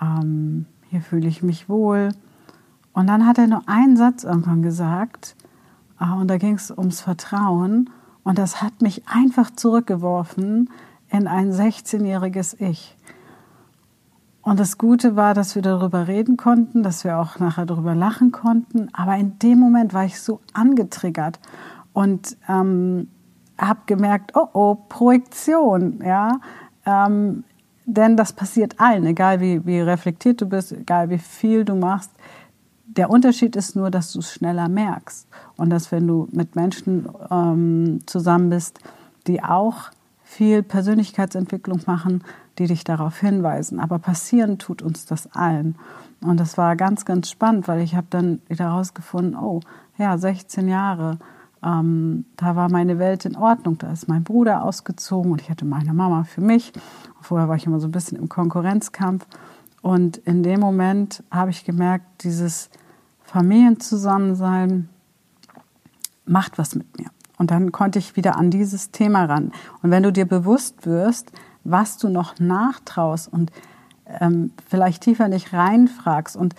ähm, 0.00 0.66
hier 0.90 1.00
fühle 1.00 1.26
ich 1.26 1.42
mich 1.42 1.68
wohl. 1.68 2.10
Und 2.92 3.08
dann 3.08 3.26
hat 3.26 3.38
er 3.38 3.48
nur 3.48 3.62
einen 3.66 3.96
Satz 3.96 4.22
irgendwann 4.24 4.62
gesagt 4.62 5.34
äh, 6.00 6.10
und 6.12 6.28
da 6.28 6.38
ging 6.38 6.54
es 6.54 6.70
ums 6.70 7.00
Vertrauen 7.00 7.90
und 8.22 8.38
das 8.38 8.62
hat 8.62 8.80
mich 8.80 9.08
einfach 9.08 9.50
zurückgeworfen 9.50 10.70
in 11.10 11.26
ein 11.26 11.52
16-jähriges 11.52 12.60
Ich. 12.60 12.96
Und 14.42 14.60
das 14.60 14.78
Gute 14.78 15.16
war, 15.16 15.34
dass 15.34 15.56
wir 15.56 15.62
darüber 15.62 16.06
reden 16.06 16.36
konnten, 16.36 16.84
dass 16.84 17.02
wir 17.02 17.18
auch 17.18 17.40
nachher 17.40 17.66
darüber 17.66 17.96
lachen 17.96 18.30
konnten. 18.30 18.88
Aber 18.92 19.16
in 19.16 19.40
dem 19.40 19.58
Moment 19.58 19.92
war 19.92 20.04
ich 20.04 20.20
so 20.20 20.40
angetriggert 20.52 21.40
und 21.92 22.36
ähm, 22.48 23.08
habe 23.58 23.80
gemerkt, 23.86 24.32
oh 24.34 24.48
oh, 24.52 24.74
Projektion, 24.88 26.00
ja. 26.04 26.40
Ähm, 26.84 27.44
denn 27.86 28.16
das 28.16 28.32
passiert 28.32 28.80
allen, 28.80 29.06
egal 29.06 29.40
wie, 29.40 29.64
wie 29.64 29.80
reflektiert 29.80 30.40
du 30.40 30.46
bist, 30.46 30.72
egal 30.72 31.08
wie 31.08 31.18
viel 31.18 31.64
du 31.64 31.76
machst. 31.76 32.10
Der 32.84 33.10
Unterschied 33.10 33.54
ist 33.54 33.76
nur, 33.76 33.90
dass 33.90 34.12
du 34.12 34.18
es 34.18 34.32
schneller 34.32 34.68
merkst 34.68 35.28
und 35.56 35.70
dass 35.70 35.92
wenn 35.92 36.06
du 36.06 36.28
mit 36.32 36.56
Menschen 36.56 37.08
ähm, 37.30 38.00
zusammen 38.06 38.50
bist, 38.50 38.80
die 39.26 39.42
auch 39.42 39.90
viel 40.24 40.62
Persönlichkeitsentwicklung 40.62 41.80
machen, 41.86 42.24
die 42.58 42.66
dich 42.66 42.82
darauf 42.84 43.18
hinweisen. 43.18 43.78
Aber 43.78 43.98
passieren 43.98 44.58
tut 44.58 44.82
uns 44.82 45.06
das 45.06 45.32
allen. 45.34 45.76
Und 46.20 46.40
das 46.40 46.58
war 46.58 46.74
ganz, 46.74 47.04
ganz 47.04 47.30
spannend, 47.30 47.68
weil 47.68 47.80
ich 47.80 47.94
habe 47.94 48.06
dann 48.10 48.40
wieder 48.48 48.66
herausgefunden, 48.66 49.36
oh, 49.36 49.60
ja, 49.98 50.18
16 50.18 50.68
Jahre, 50.68 51.18
ähm, 51.66 52.26
da 52.36 52.54
war 52.54 52.70
meine 52.70 52.98
Welt 52.98 53.24
in 53.24 53.36
Ordnung. 53.36 53.76
Da 53.78 53.90
ist 53.90 54.08
mein 54.08 54.22
Bruder 54.22 54.62
ausgezogen 54.62 55.32
und 55.32 55.40
ich 55.40 55.50
hatte 55.50 55.64
meine 55.64 55.92
Mama 55.92 56.24
für 56.24 56.40
mich. 56.40 56.72
Vorher 57.20 57.48
war 57.48 57.56
ich 57.56 57.66
immer 57.66 57.80
so 57.80 57.88
ein 57.88 57.92
bisschen 57.92 58.16
im 58.16 58.28
Konkurrenzkampf. 58.28 59.26
Und 59.82 60.18
in 60.18 60.42
dem 60.42 60.60
Moment 60.60 61.24
habe 61.30 61.50
ich 61.50 61.64
gemerkt, 61.64 62.22
dieses 62.22 62.70
Familienzusammensein 63.24 64.88
macht 66.24 66.56
was 66.58 66.76
mit 66.76 66.98
mir. 66.98 67.10
Und 67.38 67.50
dann 67.50 67.72
konnte 67.72 67.98
ich 67.98 68.16
wieder 68.16 68.36
an 68.36 68.50
dieses 68.50 68.92
Thema 68.92 69.24
ran. 69.24 69.52
Und 69.82 69.90
wenn 69.90 70.02
du 70.02 70.12
dir 70.12 70.26
bewusst 70.26 70.86
wirst, 70.86 71.32
was 71.64 71.98
du 71.98 72.08
noch 72.08 72.38
nachtraust 72.38 73.32
und 73.32 73.50
ähm, 74.20 74.52
vielleicht 74.68 75.02
tiefer 75.02 75.28
nicht 75.28 75.52
reinfragst 75.52 76.36
und 76.36 76.54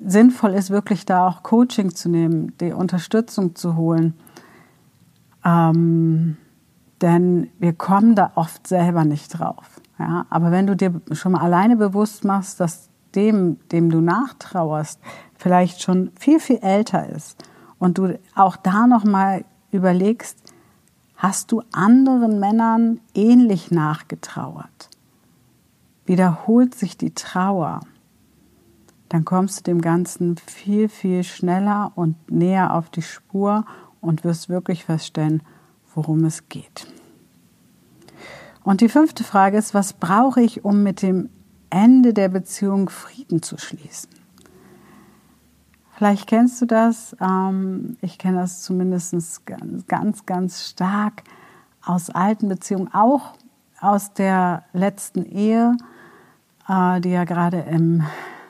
sinnvoll 0.00 0.54
ist, 0.54 0.70
wirklich 0.70 1.04
da 1.04 1.28
auch 1.28 1.42
Coaching 1.42 1.94
zu 1.94 2.08
nehmen, 2.08 2.56
die 2.58 2.72
Unterstützung 2.72 3.54
zu 3.54 3.76
holen. 3.76 4.14
Ähm, 5.46 6.36
denn 7.00 7.50
wir 7.58 7.72
kommen 7.72 8.14
da 8.14 8.32
oft 8.34 8.66
selber 8.66 9.04
nicht 9.04 9.38
drauf. 9.38 9.80
Ja? 9.98 10.26
Aber 10.28 10.50
wenn 10.50 10.66
du 10.66 10.76
dir 10.76 11.00
schon 11.12 11.32
mal 11.32 11.42
alleine 11.42 11.76
bewusst 11.76 12.24
machst, 12.24 12.58
dass 12.60 12.88
dem, 13.14 13.58
dem 13.70 13.90
du 13.90 14.00
nachtrauerst, 14.00 15.00
vielleicht 15.36 15.82
schon 15.82 16.10
viel, 16.18 16.40
viel 16.40 16.58
älter 16.58 17.08
ist 17.08 17.42
und 17.78 17.98
du 17.98 18.18
auch 18.34 18.56
da 18.56 18.86
noch 18.86 19.04
mal 19.04 19.44
überlegst, 19.70 20.38
hast 21.16 21.52
du 21.52 21.62
anderen 21.72 22.40
Männern 22.40 23.00
ähnlich 23.14 23.70
nachgetrauert? 23.70 24.90
Wiederholt 26.04 26.74
sich 26.74 26.96
die 26.96 27.14
Trauer, 27.14 27.80
dann 29.08 29.24
kommst 29.24 29.58
du 29.58 29.62
dem 29.64 29.80
Ganzen 29.80 30.36
viel, 30.36 30.88
viel 30.88 31.24
schneller 31.24 31.92
und 31.94 32.30
näher 32.30 32.74
auf 32.74 32.90
die 32.90 33.02
Spur 33.02 33.64
und 34.06 34.24
wirst 34.24 34.48
wirklich 34.48 34.84
feststellen, 34.84 35.42
worum 35.94 36.24
es 36.24 36.48
geht. 36.48 36.86
Und 38.62 38.80
die 38.80 38.88
fünfte 38.88 39.24
Frage 39.24 39.58
ist, 39.58 39.74
was 39.74 39.92
brauche 39.92 40.40
ich, 40.40 40.64
um 40.64 40.82
mit 40.82 41.02
dem 41.02 41.30
Ende 41.70 42.12
der 42.12 42.28
Beziehung 42.28 42.88
Frieden 42.88 43.42
zu 43.42 43.58
schließen? 43.58 44.10
Vielleicht 45.96 46.26
kennst 46.26 46.60
du 46.60 46.66
das. 46.66 47.16
Ähm, 47.20 47.96
ich 48.02 48.18
kenne 48.18 48.38
das 48.38 48.62
zumindest 48.62 49.46
ganz, 49.46 49.86
ganz, 49.86 50.26
ganz 50.26 50.68
stark 50.68 51.22
aus 51.82 52.10
alten 52.10 52.48
Beziehungen, 52.48 52.92
auch 52.92 53.32
aus 53.80 54.12
der 54.12 54.64
letzten 54.72 55.24
Ehe, 55.24 55.76
äh, 56.68 57.00
die 57.00 57.10
ja 57.10 57.24
gerade 57.24 57.60
im 57.60 58.02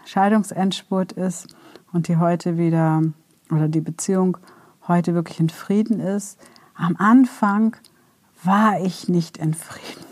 Scheidungsendspurt 0.06 1.12
ist 1.12 1.54
und 1.92 2.08
die 2.08 2.16
heute 2.16 2.56
wieder, 2.58 3.02
oder 3.50 3.68
die 3.68 3.80
Beziehung 3.80 4.38
heute 4.88 5.14
wirklich 5.14 5.40
in 5.40 5.48
Frieden 5.48 6.00
ist. 6.00 6.38
Am 6.74 6.96
Anfang 6.98 7.76
war 8.42 8.80
ich 8.80 9.08
nicht 9.08 9.36
in 9.38 9.54
Frieden. 9.54 10.04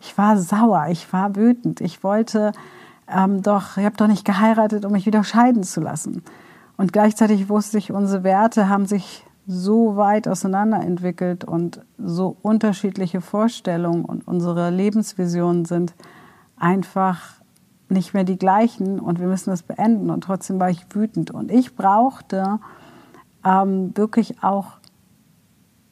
Ich 0.00 0.16
war 0.18 0.36
sauer, 0.36 0.86
ich 0.90 1.12
war 1.12 1.36
wütend. 1.36 1.80
Ich 1.80 2.02
wollte 2.04 2.52
ähm, 3.08 3.42
doch, 3.42 3.76
ich 3.76 3.84
habe 3.84 3.96
doch 3.96 4.08
nicht 4.08 4.24
geheiratet, 4.24 4.84
um 4.84 4.92
mich 4.92 5.06
wieder 5.06 5.24
scheiden 5.24 5.62
zu 5.62 5.80
lassen. 5.80 6.22
Und 6.76 6.92
gleichzeitig 6.92 7.48
wusste 7.48 7.78
ich, 7.78 7.92
unsere 7.92 8.24
Werte 8.24 8.68
haben 8.68 8.86
sich 8.86 9.24
so 9.46 9.96
weit 9.96 10.26
auseinanderentwickelt 10.26 11.44
und 11.44 11.80
so 11.98 12.36
unterschiedliche 12.42 13.20
Vorstellungen 13.20 14.04
und 14.04 14.26
unsere 14.26 14.70
Lebensvisionen 14.70 15.64
sind 15.64 15.94
einfach 16.56 17.20
nicht 17.88 18.12
mehr 18.12 18.24
die 18.24 18.38
gleichen 18.38 18.98
und 18.98 19.20
wir 19.20 19.28
müssen 19.28 19.50
das 19.50 19.62
beenden. 19.62 20.10
Und 20.10 20.24
trotzdem 20.24 20.58
war 20.58 20.70
ich 20.70 20.84
wütend. 20.90 21.30
Und 21.30 21.52
ich 21.52 21.76
brauchte 21.76 22.58
ähm, 23.46 23.96
wirklich 23.96 24.42
auch 24.42 24.72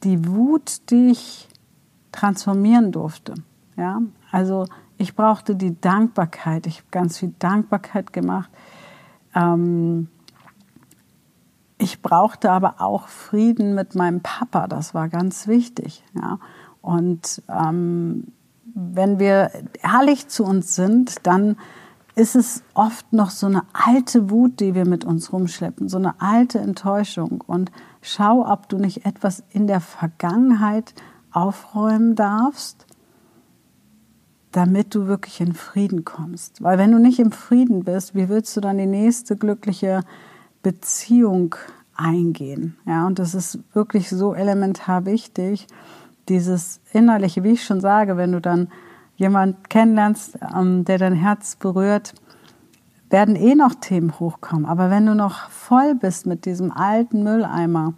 die 0.03 0.27
Wut, 0.27 0.91
die 0.91 1.13
ich 1.13 1.49
transformieren 2.13 2.93
durfte. 2.93 3.35
Ja, 3.77 4.01
also 4.31 4.67
ich 4.99 5.15
brauchte 5.15 5.57
die 5.57 5.81
Dankbarkeit. 5.81 6.67
Ich 6.67 6.79
habe 6.79 6.89
ganz 6.91 7.19
viel 7.19 7.33
Dankbarkeit 7.39 8.13
gemacht. 8.13 8.51
Ähm, 9.35 10.09
ich 11.79 12.03
brauchte 12.03 12.51
aber 12.51 12.81
auch 12.81 13.09
Frieden 13.09 13.75
mit 13.75 13.95
meinem 13.95 14.21
Papa, 14.21 14.69
das 14.69 14.95
war 14.95 15.09
ganz 15.09 15.47
wichtig. 15.47 16.05
Ja. 16.15 16.39
Und 16.81 17.43
ähm, 17.49 18.29
wenn 18.75 19.19
wir 19.19 19.51
ehrlich 19.83 20.29
zu 20.29 20.45
uns 20.45 20.75
sind, 20.75 21.27
dann 21.27 21.57
ist 22.17 22.37
es 22.37 22.63
oft 22.75 23.13
noch 23.13 23.31
so 23.31 23.47
eine 23.47 23.63
alte 23.73 24.31
Wut, 24.31 24.61
die 24.61 24.75
wir 24.75 24.87
mit 24.87 25.05
uns 25.05 25.33
rumschleppen, 25.33 25.89
so 25.89 25.99
eine 25.99 26.21
alte 26.21 26.61
Enttäuschung. 26.61 27.43
Und 27.47 27.73
schau, 28.03 28.47
ob 28.47 28.69
du 28.69 28.79
nicht 28.79 29.05
etwas 29.05 29.43
in 29.51 29.67
der 29.67 29.81
Vergangenheit 29.81 30.95
aufräumen 31.33 32.15
darfst, 32.15 32.87
damit 34.53 34.95
du 34.95 35.09
wirklich 35.09 35.41
in 35.41 35.53
Frieden 35.53 36.05
kommst. 36.05 36.63
Weil 36.63 36.79
wenn 36.79 36.93
du 36.93 36.99
nicht 36.99 37.19
im 37.19 37.33
Frieden 37.33 37.83
bist, 37.83 38.15
wie 38.15 38.29
willst 38.29 38.57
du 38.57 38.61
dann 38.61 38.79
die 38.79 38.87
nächste 38.87 39.37
glückliche 39.37 40.03
Beziehung 40.63 41.57
eingehen. 41.97 42.77
Ja, 42.87 43.07
und 43.07 43.19
das 43.19 43.35
ist 43.35 43.59
wirklich 43.73 44.09
so 44.09 44.35
elementar 44.35 45.07
wichtig, 45.07 45.67
dieses 46.29 46.81
innerliche, 46.93 47.43
wie 47.43 47.53
ich 47.53 47.65
schon 47.65 47.81
sage, 47.81 48.17
wenn 48.17 48.33
du 48.33 48.41
dann 48.41 48.69
jemand 49.17 49.71
kennenlernst, 49.71 50.39
ähm, 50.57 50.85
der 50.85 50.99
dein 50.99 51.15
Herz 51.15 51.57
berührt, 51.57 52.15
werden 53.11 53.37
eh 53.37 53.55
noch 53.55 53.75
Themen 53.75 54.19
hochkommen. 54.19 54.67
Aber 54.67 54.91
wenn 54.91 55.07
du 55.07 55.15
noch 55.15 55.51
voll 55.51 55.95
bist 55.95 56.27
mit 56.27 56.47
diesem 56.47 56.73
alten 56.73 57.23
Mülleimer, 57.23 57.95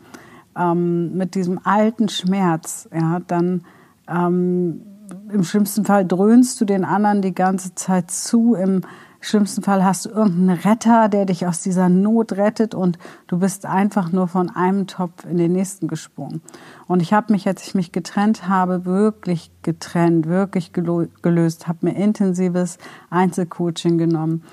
ähm, 0.57 1.17
mit 1.17 1.35
diesem 1.35 1.61
alten 1.65 2.09
Schmerz, 2.09 2.89
ja, 2.93 3.21
dann 3.27 3.65
ähm, 4.09 4.83
im 5.31 5.45
schlimmsten 5.45 5.85
Fall 5.85 6.07
dröhnst 6.07 6.61
du 6.61 6.65
den 6.65 6.85
anderen 6.85 7.23
die 7.23 7.35
ganze 7.35 7.75
Zeit 7.75 8.11
zu, 8.11 8.55
im 8.55 8.83
schlimmsten 9.27 9.63
Fall 9.63 9.85
hast 9.85 10.07
du 10.07 10.11
irgendeinen 10.11 10.59
Retter, 10.61 11.09
der 11.09 11.27
dich 11.27 11.47
aus 11.47 11.61
dieser 11.61 11.89
Not 11.89 12.33
rettet 12.33 12.75
und 12.75 12.99
du 13.27 13.39
bist 13.39 13.67
einfach 13.67 14.13
nur 14.13 14.29
von 14.29 14.51
einem 14.51 14.87
Topf 14.87 15.25
in 15.25 15.37
den 15.37 15.53
nächsten 15.53 15.89
gesprungen. 15.89 16.43
Und 16.87 17.03
ich 17.03 17.13
habe 17.13 17.33
mich, 17.33 17.47
als 17.47 17.67
ich 17.67 17.75
mich 17.75 17.93
getrennt 17.93 18.49
habe, 18.49 18.85
wirklich 18.85 19.51
getrennt, 19.63 20.27
wirklich 20.27 20.73
gelöst, 20.73 21.67
habe 21.67 21.79
mir 21.83 21.97
intensives 21.97 22.79
Einzelcoaching 23.11 23.99
genommen, 23.99 24.45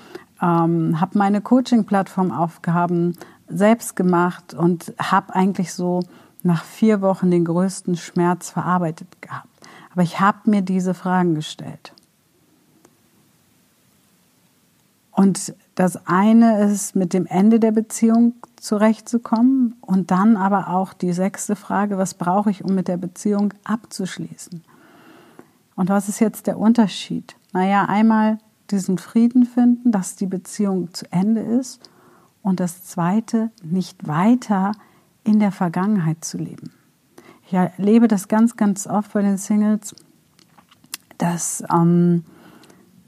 ähm, 0.42 1.00
habe 1.00 1.18
meine 1.18 1.40
Coaching-Plattform-Aufgaben 1.40 3.16
selbst 3.48 3.94
gemacht 3.94 4.54
und 4.54 4.92
habe 4.98 5.34
eigentlich 5.34 5.72
so 5.72 6.00
nach 6.42 6.64
vier 6.64 7.00
Wochen 7.00 7.30
den 7.30 7.44
größten 7.44 7.96
Schmerz 7.96 8.50
verarbeitet 8.50 9.22
gehabt. 9.22 9.48
Aber 9.92 10.02
ich 10.02 10.20
habe 10.20 10.50
mir 10.50 10.62
diese 10.62 10.92
Fragen 10.92 11.34
gestellt. 11.34 11.93
Und 15.14 15.54
das 15.76 16.08
eine 16.08 16.64
ist, 16.64 16.96
mit 16.96 17.12
dem 17.12 17.26
Ende 17.26 17.60
der 17.60 17.70
Beziehung 17.70 18.34
zurechtzukommen 18.56 19.76
und 19.80 20.10
dann 20.10 20.36
aber 20.36 20.68
auch 20.70 20.92
die 20.92 21.12
sechste 21.12 21.54
Frage, 21.54 21.98
was 21.98 22.14
brauche 22.14 22.50
ich, 22.50 22.64
um 22.64 22.74
mit 22.74 22.88
der 22.88 22.96
Beziehung 22.96 23.54
abzuschließen? 23.62 24.64
Und 25.76 25.88
was 25.88 26.08
ist 26.08 26.18
jetzt 26.18 26.48
der 26.48 26.58
Unterschied? 26.58 27.36
Naja, 27.52 27.84
einmal 27.84 28.38
diesen 28.70 28.98
Frieden 28.98 29.46
finden, 29.46 29.92
dass 29.92 30.16
die 30.16 30.26
Beziehung 30.26 30.92
zu 30.92 31.10
Ende 31.12 31.42
ist 31.42 31.88
und 32.42 32.58
das 32.58 32.84
zweite, 32.84 33.50
nicht 33.62 34.08
weiter 34.08 34.72
in 35.22 35.38
der 35.38 35.52
Vergangenheit 35.52 36.24
zu 36.24 36.38
leben. 36.38 36.72
Ich 37.46 37.54
erlebe 37.54 38.08
das 38.08 38.26
ganz, 38.26 38.56
ganz 38.56 38.86
oft 38.88 39.12
bei 39.12 39.22
den 39.22 39.38
Singles, 39.38 39.94
dass 41.18 41.62
ähm, 41.72 42.24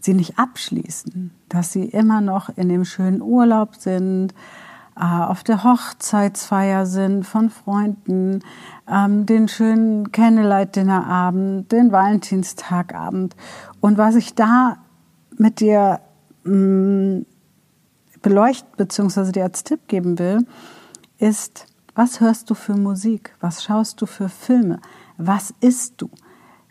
sie 0.07 0.15
nicht 0.15 0.39
abschließen, 0.39 1.33
dass 1.49 1.73
sie 1.73 1.85
immer 1.85 2.23
noch 2.23 2.49
in 2.57 2.71
dem 2.71 2.85
schönen 2.85 3.21
Urlaub 3.21 3.77
sind, 3.77 4.33
äh, 4.99 5.05
auf 5.05 5.45
der 5.45 5.63
Hochzeitsfeier 5.63 6.87
sind 6.87 7.25
von 7.27 7.51
Freunden, 7.51 8.43
ähm, 8.89 9.27
den 9.27 9.47
schönen 9.49 10.11
Candlelight-Dinnerabend, 10.11 11.71
den 11.71 11.93
Valentinstagabend. 11.93 13.37
Und 13.81 13.99
was 13.99 14.15
ich 14.15 14.35
da 14.35 14.79
mit 15.37 15.61
dir 15.61 16.01
mm, 16.45 17.21
beleuchten 18.23 18.73
bzw. 18.79 19.33
dir 19.33 19.45
als 19.45 19.65
Tipp 19.65 19.87
geben 19.87 20.19
will, 20.19 20.47
ist, 21.19 21.67
was 21.95 22.21
hörst 22.21 22.49
du 22.49 22.55
für 22.55 22.75
Musik? 22.75 23.35
Was 23.41 23.65
schaust 23.65 24.01
du 24.01 24.07
für 24.07 24.31
Filme? 24.31 24.81
Was 25.19 25.53
isst 25.61 26.01
du? 26.01 26.09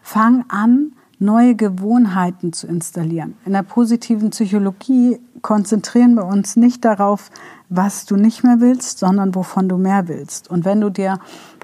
Fang 0.01 0.45
an, 0.49 0.93
neue 1.19 1.55
Gewohnheiten 1.55 2.53
zu 2.53 2.67
installieren. 2.67 3.35
In 3.45 3.53
der 3.53 3.63
positiven 3.63 4.31
Psychologie 4.31 5.19
konzentrieren 5.41 6.15
wir 6.15 6.25
uns 6.25 6.55
nicht 6.55 6.83
darauf, 6.85 7.29
was 7.69 8.05
du 8.05 8.15
nicht 8.15 8.43
mehr 8.43 8.59
willst, 8.59 8.99
sondern 8.99 9.33
wovon 9.35 9.69
du 9.69 9.77
mehr 9.77 10.07
willst. 10.07 10.49
Und 10.49 10.65
wenn 10.65 10.81
du 10.81 10.89
dir 10.89 11.19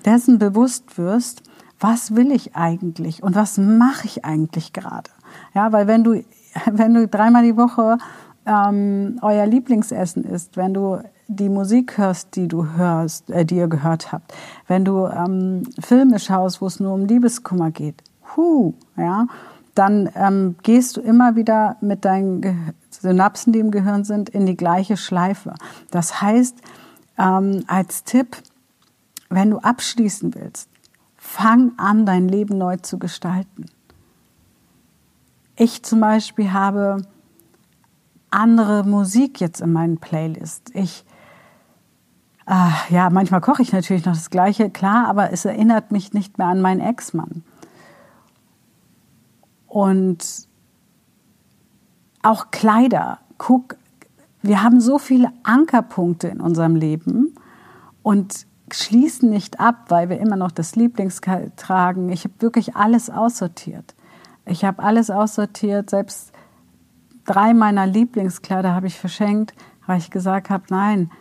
dessen 0.06 0.40
bewusst 0.40 0.98
wirst, 0.98 1.44
was 1.80 2.16
will 2.16 2.32
ich 2.32 2.56
eigentlich 2.56 3.24
und 3.24 3.36
was 3.36 3.58
mache 3.58 4.06
ich 4.06 4.24
eigentlich 4.24 4.74
gerade? 4.74 5.10
Ja, 5.54 5.72
weil 5.72 5.88
wenn 5.88 6.04
du, 6.04 6.24
wenn 6.72 6.94
du 6.94 7.08
dreimal 7.08 7.44
die 7.44 7.58
Woche 7.58 7.98
ähm, 8.46 9.20
euer 9.22 9.46
Lieblingsessen 9.46 10.24
isst, 10.24 10.58
wenn 10.58 10.74
du 10.74 11.00
die 11.28 11.50
Musik 11.50 11.98
hörst, 11.98 12.36
die 12.36 12.48
du 12.48 12.66
hörst, 12.76 13.30
äh, 13.30 13.46
die 13.46 13.56
ihr 13.56 13.68
gehört 13.68 14.12
habt, 14.12 14.34
wenn 14.68 14.86
du 14.86 15.06
ähm, 15.08 15.64
Filme 15.80 16.20
schaust, 16.20 16.62
wo 16.62 16.68
es 16.68 16.80
nur 16.80 16.94
um 16.94 17.06
Liebeskummer 17.06 17.72
geht, 17.72 18.04
hu, 18.36 18.74
ja, 18.98 19.28
dann 19.76 20.10
ähm, 20.16 20.56
gehst 20.64 20.98
du 20.98 21.02
immer 21.02 21.36
wieder 21.36 21.78
mit 21.82 22.06
deinen 22.06 22.42
Ge 22.42 22.56
Synapsen, 22.90 23.54
die 23.54 23.60
im 23.60 23.72
Gehirn 23.72 24.04
sind, 24.04 24.30
in 24.30 24.46
die 24.46 24.58
gleiche 24.58 24.98
Schleife. 24.98 25.54
Das 25.92 26.22
heißt, 26.22 26.58
ähm, 27.18 27.64
als 27.68 28.04
Tipp, 28.04 28.38
wenn 29.30 29.50
du 29.50 29.60
abschließen 29.60 30.36
willst, 30.36 30.70
fang 31.16 31.72
an, 31.78 32.06
dein 32.06 32.28
Leben 32.28 32.58
neu 32.58 32.78
zu 32.78 33.00
gestalten. 33.00 33.68
Ich 35.56 35.84
zum 35.84 36.02
Beispiel 36.02 36.52
habe 36.52 37.04
andere 38.30 38.84
Musik 38.84 39.40
jetzt 39.40 39.62
in 39.62 39.72
meinen 39.72 40.00
Playlists. 40.00 40.72
Ich 40.76 41.06
äh, 42.48 42.94
ja, 42.94 43.10
manchmal 43.10 43.42
koche 43.42 43.62
ich 43.62 43.72
natürlich 43.72 44.06
noch 44.06 44.16
das 44.16 44.30
Gleiche, 44.30 44.70
klar, 44.70 45.08
aber 45.08 45.32
es 45.32 45.46
erinnert 45.46 45.92
mich 45.92 46.14
nicht 46.14 46.38
mehr 46.38 46.48
an 46.48 46.62
meinen 46.62 46.82
Ex-Mann. 46.82 47.44
Und 49.72 50.50
auch 52.24 52.52
Kleider. 52.52 53.20
Guck, 53.38 53.78
wir 54.42 54.64
haben 54.64 54.82
so 54.82 55.00
viele 55.00 55.32
Ankerpunkte 55.44 56.28
in 56.28 56.42
unserem 56.42 56.76
Leben 56.76 57.36
und 58.04 58.46
schließen 58.70 59.30
nicht 59.30 59.62
ab, 59.62 59.86
weil 59.88 60.10
wir 60.10 60.20
immer 60.20 60.36
noch 60.36 60.52
das 60.52 60.76
Lieblingskleid 60.76 61.56
tragen. 61.56 62.10
Ich 62.10 62.26
habe 62.26 62.34
wirklich 62.40 62.76
alles 62.76 63.10
aussortiert. 63.10 63.96
Ich 64.46 64.66
habe 64.66 64.84
alles 64.84 65.10
aussortiert, 65.10 65.90
selbst 65.90 66.34
drei 67.24 67.54
meiner 67.54 67.88
Lieblingskleider 67.88 68.74
habe 68.74 68.88
ich 68.88 69.00
verschenkt, 69.00 69.54
weil 69.88 70.00
ich 70.00 70.12
gesagt 70.12 70.50
habe, 70.50 70.66
nein, 70.70 71.12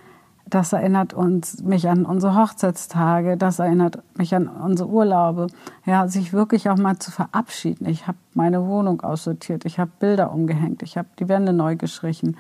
das 0.51 0.73
erinnert 0.73 1.15
uns 1.15 1.63
mich 1.63 1.89
an 1.89 2.05
unsere 2.05 2.35
Hochzeitstage, 2.35 3.37
das 3.37 3.59
erinnert 3.59 4.03
mich 4.17 4.35
an 4.35 4.49
unsere 4.49 4.89
Urlaube. 4.89 5.47
Ja, 5.87 6.09
sich 6.09 6.33
wirklich 6.33 6.69
auch 6.69 6.77
mal 6.77 6.99
zu 6.99 7.11
verabschieden. 7.11 7.87
Ich 7.87 8.07
habe 8.07 8.19
meine 8.35 8.67
Wohnung 8.67 9.01
aussortiert, 9.01 9.65
ich 9.65 9.79
habe 9.79 9.91
Bilder 9.99 10.33
umgehängt, 10.33 10.83
ich 10.83 10.99
habe 10.99 11.09
die 11.19 11.29
Wände 11.29 11.53
neu 11.53 11.77
gestrichen. 11.77 12.37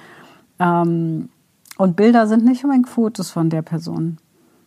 Ähm, 0.58 1.28
und 1.78 1.96
Bilder 1.96 2.26
sind 2.26 2.44
nicht 2.44 2.64
unbedingt 2.64 2.88
Fotos 2.88 3.30
von 3.30 3.48
der 3.48 3.62
Person. 3.62 4.18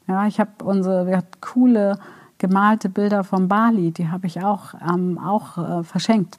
Ja, 0.07 0.27
ich 0.27 0.39
habe 0.39 0.51
unsere, 0.63 1.05
wir 1.05 1.23
coole 1.41 1.99
gemalte 2.37 2.89
Bilder 2.89 3.23
von 3.23 3.47
Bali, 3.47 3.91
die 3.91 4.09
habe 4.09 4.27
ich 4.27 4.43
auch, 4.43 4.73
ähm, 4.73 5.17
auch 5.17 5.57
äh, 5.57 5.83
verschenkt. 5.83 6.37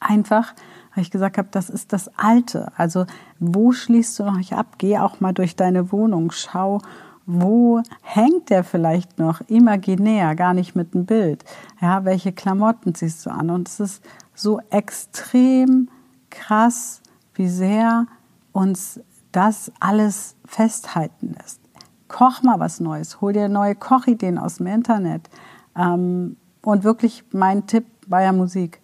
Einfach, 0.00 0.52
weil 0.94 1.02
ich 1.02 1.10
gesagt 1.10 1.38
habe, 1.38 1.48
das 1.50 1.70
ist 1.70 1.92
das 1.92 2.10
Alte. 2.18 2.72
Also 2.76 3.06
wo 3.38 3.72
schließt 3.72 4.18
du 4.18 4.24
noch 4.24 4.36
nicht 4.36 4.52
ab? 4.52 4.74
Geh 4.78 4.98
auch 4.98 5.20
mal 5.20 5.32
durch 5.32 5.56
deine 5.56 5.92
Wohnung, 5.92 6.30
schau, 6.30 6.80
wo 7.24 7.82
hängt 8.02 8.50
der 8.50 8.64
vielleicht 8.64 9.18
noch 9.18 9.40
imaginär, 9.48 10.34
gar 10.34 10.54
nicht 10.54 10.74
mit 10.74 10.94
einem 10.94 11.06
Bild. 11.06 11.44
Ja, 11.80 12.04
welche 12.04 12.32
Klamotten 12.32 12.94
ziehst 12.94 13.24
du 13.26 13.30
an? 13.30 13.50
Und 13.50 13.68
es 13.68 13.80
ist 13.80 14.04
so 14.34 14.60
extrem 14.70 15.88
krass, 16.30 17.00
wie 17.34 17.48
sehr 17.48 18.06
uns 18.52 19.00
das 19.30 19.72
alles 19.80 20.36
festhalten 20.44 21.34
lässt. 21.40 21.60
Koch 22.08 22.42
mal 22.42 22.60
was 22.60 22.80
Neues, 22.80 23.20
hol 23.20 23.32
dir 23.32 23.48
neue 23.48 23.74
Kochideen 23.74 24.36
aus 24.36 24.56
dem 24.56 24.66
Internet. 24.66 25.30
Ähm, 25.76 26.36
und 26.60 26.84
wirklich 26.84 27.24
mein 27.32 27.66
Tipp 27.66 27.86
bei 28.06 28.22
der 28.22 28.32
Musik. 28.32 28.81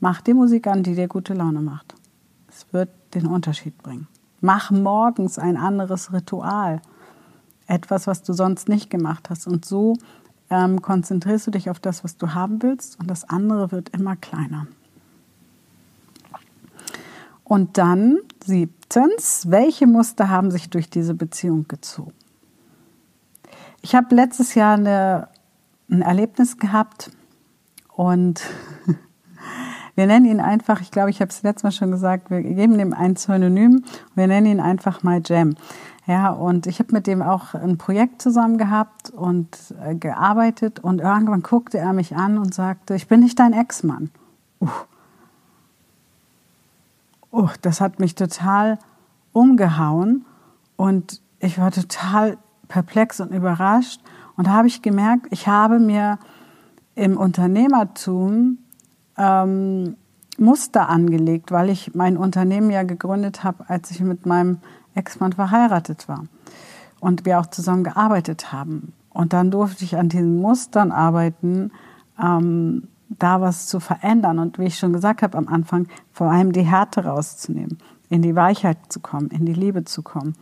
Mach 0.00 0.20
die 0.20 0.34
Musik 0.34 0.66
an, 0.66 0.82
die 0.82 0.94
dir 0.94 1.08
gute 1.08 1.34
Laune 1.34 1.60
macht. 1.60 1.94
Es 2.48 2.66
wird 2.72 2.90
den 3.14 3.26
Unterschied 3.26 3.78
bringen. 3.78 4.06
Mach 4.40 4.70
morgens 4.70 5.38
ein 5.38 5.56
anderes 5.56 6.12
Ritual. 6.12 6.80
Etwas, 7.66 8.06
was 8.06 8.22
du 8.22 8.32
sonst 8.32 8.68
nicht 8.68 8.90
gemacht 8.90 9.28
hast. 9.30 9.46
Und 9.46 9.64
so 9.64 9.96
ähm, 10.50 10.80
konzentrierst 10.80 11.48
du 11.48 11.50
dich 11.50 11.70
auf 11.70 11.80
das, 11.80 12.04
was 12.04 12.16
du 12.16 12.34
haben 12.34 12.62
willst 12.62 12.98
und 13.00 13.10
das 13.10 13.28
andere 13.28 13.72
wird 13.72 13.90
immer 13.90 14.16
Und 17.44 17.78
dann 17.78 18.18
siebtens, 18.44 19.50
welche 19.50 19.86
Muster 19.86 20.28
haben 20.28 20.50
sich 20.50 20.70
durch 20.70 20.90
diese 20.90 21.14
Beziehung 21.14 21.66
gezogen? 21.66 22.12
Ich 23.80 23.94
habe 23.94 24.14
letztes 24.14 24.54
Jahr 24.54 24.74
eine, 24.74 25.28
ein 25.90 26.02
Erlebnis 26.02 26.58
gehabt 26.58 27.10
und 27.94 28.42
Wir 29.98 30.06
nennen 30.06 30.26
ihn 30.26 30.40
einfach, 30.40 30.80
ich 30.80 30.92
glaube, 30.92 31.10
ich 31.10 31.20
habe 31.20 31.30
es 31.30 31.42
letztes 31.42 31.64
Mal 31.64 31.72
schon 31.72 31.90
gesagt, 31.90 32.30
wir 32.30 32.40
geben 32.40 32.78
dem 32.78 32.94
ein 32.94 33.16
Synonym, 33.16 33.82
wir 34.14 34.28
nennen 34.28 34.46
ihn 34.46 34.60
einfach 34.60 35.02
mal 35.02 35.20
Jam. 35.26 35.56
Ja, 36.06 36.30
und 36.30 36.68
ich 36.68 36.78
habe 36.78 36.92
mit 36.92 37.08
dem 37.08 37.20
auch 37.20 37.54
ein 37.54 37.78
Projekt 37.78 38.22
zusammen 38.22 38.58
gehabt 38.58 39.10
und 39.10 39.48
äh, 39.82 39.96
gearbeitet 39.96 40.78
und 40.78 41.00
irgendwann 41.00 41.42
guckte 41.42 41.78
er 41.78 41.92
mich 41.94 42.14
an 42.14 42.38
und 42.38 42.54
sagte, 42.54 42.94
ich 42.94 43.08
bin 43.08 43.18
nicht 43.18 43.40
dein 43.40 43.52
Ex-Mann. 43.52 44.10
Uh. 47.32 47.48
Das 47.62 47.80
hat 47.80 47.98
mich 47.98 48.14
total 48.14 48.78
umgehauen 49.32 50.24
und 50.76 51.20
ich 51.40 51.58
war 51.58 51.72
total 51.72 52.38
perplex 52.68 53.18
und 53.18 53.32
überrascht 53.32 54.00
und 54.36 54.48
habe 54.48 54.68
ich 54.68 54.80
gemerkt, 54.80 55.26
ich 55.30 55.48
habe 55.48 55.80
mir 55.80 56.20
im 56.94 57.16
Unternehmertum 57.16 58.58
ähm, 59.18 59.96
Muster 60.38 60.88
angelegt, 60.88 61.50
weil 61.50 61.68
ich 61.68 61.94
mein 61.94 62.16
Unternehmen 62.16 62.70
ja 62.70 62.84
gegründet 62.84 63.42
habe, 63.44 63.68
als 63.68 63.90
ich 63.90 64.00
mit 64.00 64.24
meinem 64.24 64.58
Ex-Mann 64.94 65.32
verheiratet 65.32 66.08
war 66.08 66.24
und 67.00 67.24
wir 67.24 67.40
auch 67.40 67.46
zusammen 67.46 67.84
gearbeitet 67.84 68.52
haben. 68.52 68.92
Und 69.10 69.32
dann 69.32 69.50
durfte 69.50 69.84
ich 69.84 69.96
an 69.96 70.08
diesen 70.08 70.40
Mustern 70.40 70.92
arbeiten, 70.92 71.72
ähm, 72.22 72.88
da 73.08 73.40
was 73.40 73.66
zu 73.66 73.80
verändern 73.80 74.38
und 74.38 74.58
wie 74.58 74.66
ich 74.66 74.78
schon 74.78 74.92
gesagt 74.92 75.22
habe 75.22 75.38
am 75.38 75.48
Anfang, 75.48 75.88
vor 76.12 76.30
allem 76.30 76.52
die 76.52 76.62
Härte 76.62 77.04
rauszunehmen, 77.04 77.78
in 78.10 78.22
die 78.22 78.36
Weichheit 78.36 78.78
zu 78.90 79.00
kommen, 79.00 79.28
in 79.28 79.46
die 79.46 79.54
Liebe 79.54 79.84
zu 79.84 80.02
kommen. 80.02 80.34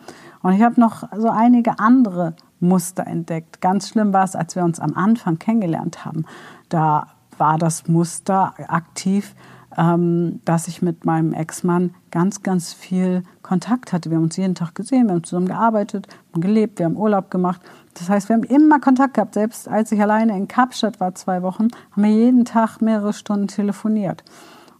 Und 0.42 0.52
ich 0.52 0.62
habe 0.62 0.80
noch 0.80 1.04
so 1.16 1.30
einige 1.30 1.78
andere 1.78 2.34
Muster 2.58 3.06
entdeckt. 3.06 3.60
Ganz 3.60 3.88
schlimm 3.88 4.12
war 4.12 4.24
es, 4.24 4.34
als 4.34 4.56
wir 4.56 4.64
uns 4.64 4.80
am 4.80 4.94
Anfang 4.94 5.38
kennengelernt 5.38 6.04
haben. 6.04 6.24
Da 6.68 7.06
war 7.38 7.58
das 7.58 7.88
Muster 7.88 8.54
aktiv, 8.68 9.34
ähm, 9.76 10.40
dass 10.44 10.68
ich 10.68 10.82
mit 10.82 11.04
meinem 11.04 11.32
Ex-Mann 11.32 11.94
ganz, 12.10 12.42
ganz 12.42 12.72
viel 12.72 13.22
Kontakt 13.42 13.92
hatte. 13.92 14.10
Wir 14.10 14.16
haben 14.16 14.24
uns 14.24 14.36
jeden 14.36 14.54
Tag 14.54 14.74
gesehen, 14.74 15.06
wir 15.06 15.14
haben 15.14 15.24
zusammen 15.24 15.48
gearbeitet, 15.48 16.08
haben 16.32 16.40
gelebt, 16.40 16.78
wir 16.78 16.86
haben 16.86 16.96
Urlaub 16.96 17.30
gemacht. 17.30 17.60
Das 17.94 18.08
heißt, 18.08 18.28
wir 18.28 18.36
haben 18.36 18.44
immer 18.44 18.80
Kontakt 18.80 19.14
gehabt. 19.14 19.34
Selbst 19.34 19.68
als 19.68 19.92
ich 19.92 20.00
alleine 20.00 20.36
in 20.36 20.48
Kapstadt 20.48 21.00
war, 21.00 21.14
zwei 21.14 21.42
Wochen, 21.42 21.68
haben 21.92 22.02
wir 22.02 22.10
jeden 22.10 22.44
Tag 22.44 22.80
mehrere 22.80 23.12
Stunden 23.12 23.48
telefoniert. 23.48 24.24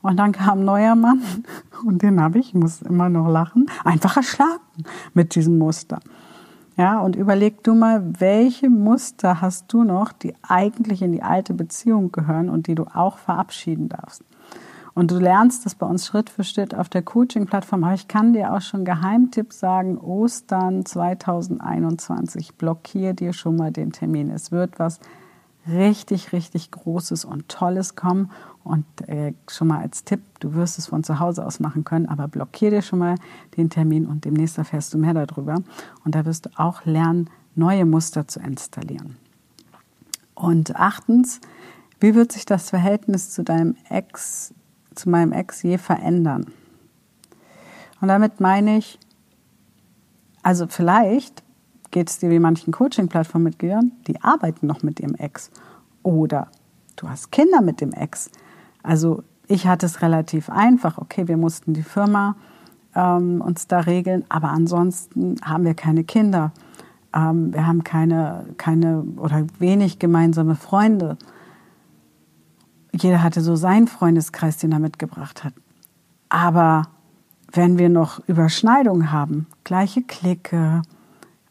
Und 0.03 0.19
dann 0.19 0.33
kam 0.33 0.61
ein 0.61 0.65
neuer 0.65 0.95
Mann 0.95 1.23
und 1.85 2.03
den 2.03 2.21
habe 2.21 2.39
ich, 2.39 2.55
muss 2.55 2.83
immer 2.83 3.09
noch 3.09 3.29
lachen, 3.29 3.67
einfach 3.85 4.17
erschlagen 4.17 4.61
mit 5.15 5.35
diesem 5.35 5.59
Muster. 5.59 6.01
Ja, 6.77 7.01
und 7.01 7.17
überleg 7.17 7.65
du 7.65 7.75
mal, 7.75 8.05
welche 8.21 8.69
Muster 8.69 9.41
hast 9.41 9.73
du 9.73 9.83
noch, 9.83 10.13
die 10.13 10.35
eigentlich 10.47 11.01
in 11.01 11.13
die 11.13 11.23
alte 11.23 11.55
Beziehung 11.55 12.13
gehören 12.13 12.51
und 12.51 12.67
die 12.67 12.75
du 12.75 12.85
auch 12.85 13.17
verabschieden 13.17 13.89
darfst. 13.89 14.23
Und 14.93 15.11
du 15.11 15.19
lernst 15.19 15.67
das 15.67 15.75
bei 15.75 15.87
uns 15.87 16.07
Schritt 16.07 16.31
für 16.31 16.45
Schritt 16.45 16.75
auf 16.75 16.89
der 16.89 17.03
Coaching-Plattform. 17.03 17.85
Aber 17.85 17.95
ich 17.95 18.09
kann 18.09 18.33
dir 18.33 18.55
auch 18.55 18.63
schon 18.63 18.85
Geheimtipp 18.85 19.53
sagen, 19.53 19.99
Ostern 19.99 20.87
2021, 20.87 22.55
blockier 22.55 23.13
dir 23.13 23.33
schon 23.33 23.57
mal 23.57 23.71
den 23.71 23.93
Termin. 23.93 24.31
Es 24.31 24.53
wird 24.53 24.79
was 24.79 25.01
richtig, 25.69 26.33
richtig 26.33 26.71
Großes 26.71 27.25
und 27.25 27.49
Tolles 27.49 27.95
kommen. 27.95 28.31
Und 28.67 28.85
äh, 29.09 29.33
schon 29.49 29.69
mal 29.69 29.81
als 29.81 30.05
Tipp, 30.05 30.21
du 30.41 30.55
wirst 30.55 30.79
es 30.79 30.89
von 30.89 31.05
zu 31.05 31.21
Hause 31.21 31.47
aus 31.47 31.61
machen 31.61 31.85
können, 31.85 32.07
aber 32.07 32.29
blockier 32.29 32.71
dir 32.71 32.83
schon 32.83 32.99
mal 32.99 33.15
den 33.57 33.71
Termin 33.71 34.07
und 34.07 34.25
demnächst 34.25 34.59
erfährst 34.59 34.93
du 34.93 34.99
mehr 34.99 35.15
darüber. 35.15 35.63
Und 36.05 36.15
da 36.15 36.25
wirst 36.25 36.47
du 36.47 36.51
auch 36.57 36.85
lernen, 36.85 37.31
neue 37.55 37.87
Muster 37.87 38.27
zu 38.27 38.41
installieren. 38.41 39.17
Und 40.35 40.77
achtens, 40.77 41.41
wie 42.01 42.15
wird 42.15 42.33
sich 42.33 42.45
das 42.45 42.71
Verhältnis 42.71 43.31
zu 43.31 43.43
deinem 43.43 43.77
Ex 43.89 44.53
zu 44.97 45.11
meinem 45.11 45.33
Ex 45.33 45.63
je 45.63 45.79
verändern. 45.79 46.47
Und 48.01 48.09
damit 48.09 48.41
meine 48.41 48.79
ich, 48.79 48.99
also 50.43 50.67
vielleicht 50.67 51.43
geht 51.91 52.11
es 52.11 52.19
dir 52.19 52.31
wie 52.31 52.39
manchen 52.39 52.73
Coaching-Plattform-Mitgliedern, 52.73 53.93
die 54.07 54.21
arbeiten 54.23 54.67
noch 54.67 54.83
mit 54.83 55.01
ihrem 55.01 55.15
Ex. 55.15 55.51
Oder 56.03 56.49
du 56.97 57.09
hast 57.09 57.31
Kinder 57.31 57.61
mit 57.61 57.81
dem 57.81 57.93
Ex. 57.93 58.31
Also 58.87 59.23
ich 59.49 59.67
hatte 59.67 59.87
es 59.87 60.03
relativ 60.03 60.51
einfach. 60.51 60.99
Okay, 60.99 61.29
wir 61.29 61.37
mussten 61.37 61.75
die 61.75 61.83
Firma 61.83 62.37
ähm, 62.95 63.41
uns 63.41 63.67
da 63.67 63.81
regeln, 63.81 64.25
aber 64.29 64.51
ansonsten 64.51 65.37
haben 65.43 65.65
wir 65.65 65.75
keine 65.75 66.05
Kinder. 66.05 66.53
Ähm, 67.15 67.53
wir 67.53 67.67
haben 67.67 67.85
keine, 67.85 68.47
keine 68.57 69.03
oder 69.17 69.47
wenig 69.59 69.99
gemeinsame 69.99 70.55
Freunde 70.55 71.19
jeder 73.03 73.23
hatte 73.23 73.41
so 73.41 73.57
seinen 73.57 73.89
Freundeskreis, 73.89 74.59
den 74.59 74.73
er 74.73 74.79
mitgebracht 74.79 75.45
hat. 75.45 75.53
Aber 76.29 76.85
wenn 77.53 77.79
wir 77.79 77.89
noch 77.89 78.21
Überschneidungen 78.27 79.13
haben, 79.13 79.47
gleiche 79.65 80.03
Clique, 80.03 80.83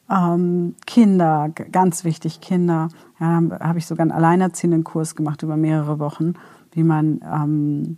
ähm, 0.10 0.76
Kinder, 0.86 1.50
ganz 1.50 2.04
wichtig, 2.04 2.41
Kinder, 2.41 2.89
ja, 3.19 3.41
habe 3.60 3.80
ich 3.80 3.86
sogar 3.86 4.04
einen 4.04 4.12
alleinerziehenden 4.12 4.84
Kurs 4.84 5.15
gemacht 5.15 5.41
über 5.43 5.58
mehrere 5.58 6.00
Wochen, 6.00 6.36
wie 6.75 6.83
man 6.83 7.21
ähm, 7.23 7.97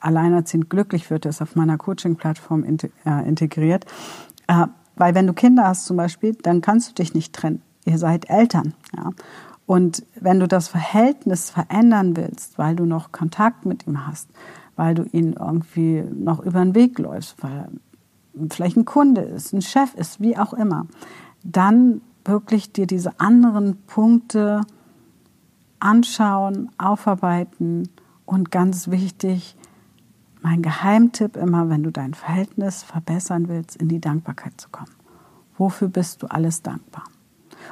alleinerziehend 0.00 0.68
glücklich 0.68 1.10
wird, 1.10 1.26
ist 1.26 1.40
auf 1.40 1.54
meiner 1.54 1.78
Coaching-Plattform 1.78 2.64
äh, 2.64 3.28
integriert. 3.28 3.86
Äh, 4.48 4.66
weil 4.96 5.14
wenn 5.14 5.26
du 5.26 5.32
Kinder 5.32 5.66
hast 5.66 5.86
zum 5.86 5.96
Beispiel, 5.96 6.34
dann 6.34 6.60
kannst 6.60 6.90
du 6.90 6.94
dich 6.94 7.14
nicht 7.14 7.32
trennen. 7.32 7.62
Ihr 7.84 7.98
seid 7.98 8.28
Eltern. 8.30 8.74
Ja? 8.96 9.10
Und 9.66 10.04
wenn 10.20 10.40
du 10.40 10.48
das 10.48 10.68
Verhältnis 10.68 11.50
verändern 11.50 12.16
willst, 12.16 12.58
weil 12.58 12.76
du 12.76 12.84
noch 12.84 13.12
Kontakt 13.12 13.64
mit 13.66 13.86
ihm 13.86 14.06
hast, 14.06 14.28
weil 14.76 14.94
du 14.94 15.04
ihn 15.04 15.34
irgendwie 15.34 16.02
noch 16.02 16.40
über 16.40 16.60
den 16.60 16.74
Weg 16.74 16.98
läufst, 16.98 17.42
weil 17.42 17.68
vielleicht 18.50 18.76
ein 18.76 18.84
Kunde 18.84 19.22
ist, 19.22 19.52
ein 19.52 19.62
Chef 19.62 19.94
ist, 19.94 20.20
wie 20.20 20.36
auch 20.36 20.52
immer, 20.52 20.86
dann 21.42 22.00
wirklich 22.24 22.72
dir 22.72 22.86
diese 22.86 23.20
anderen 23.20 23.76
Punkte 23.86 24.62
anschauen, 25.84 26.70
aufarbeiten 26.78 27.88
und 28.24 28.50
ganz 28.50 28.88
wichtig, 28.88 29.56
mein 30.40 30.62
Geheimtipp 30.62 31.36
immer, 31.36 31.68
wenn 31.68 31.82
du 31.82 31.90
dein 31.90 32.14
Verhältnis 32.14 32.82
verbessern 32.82 33.48
willst, 33.48 33.76
in 33.76 33.88
die 33.88 34.00
Dankbarkeit 34.00 34.60
zu 34.60 34.68
kommen. 34.70 34.92
Wofür 35.56 35.88
bist 35.88 36.22
du 36.22 36.26
alles 36.26 36.62
dankbar? 36.62 37.04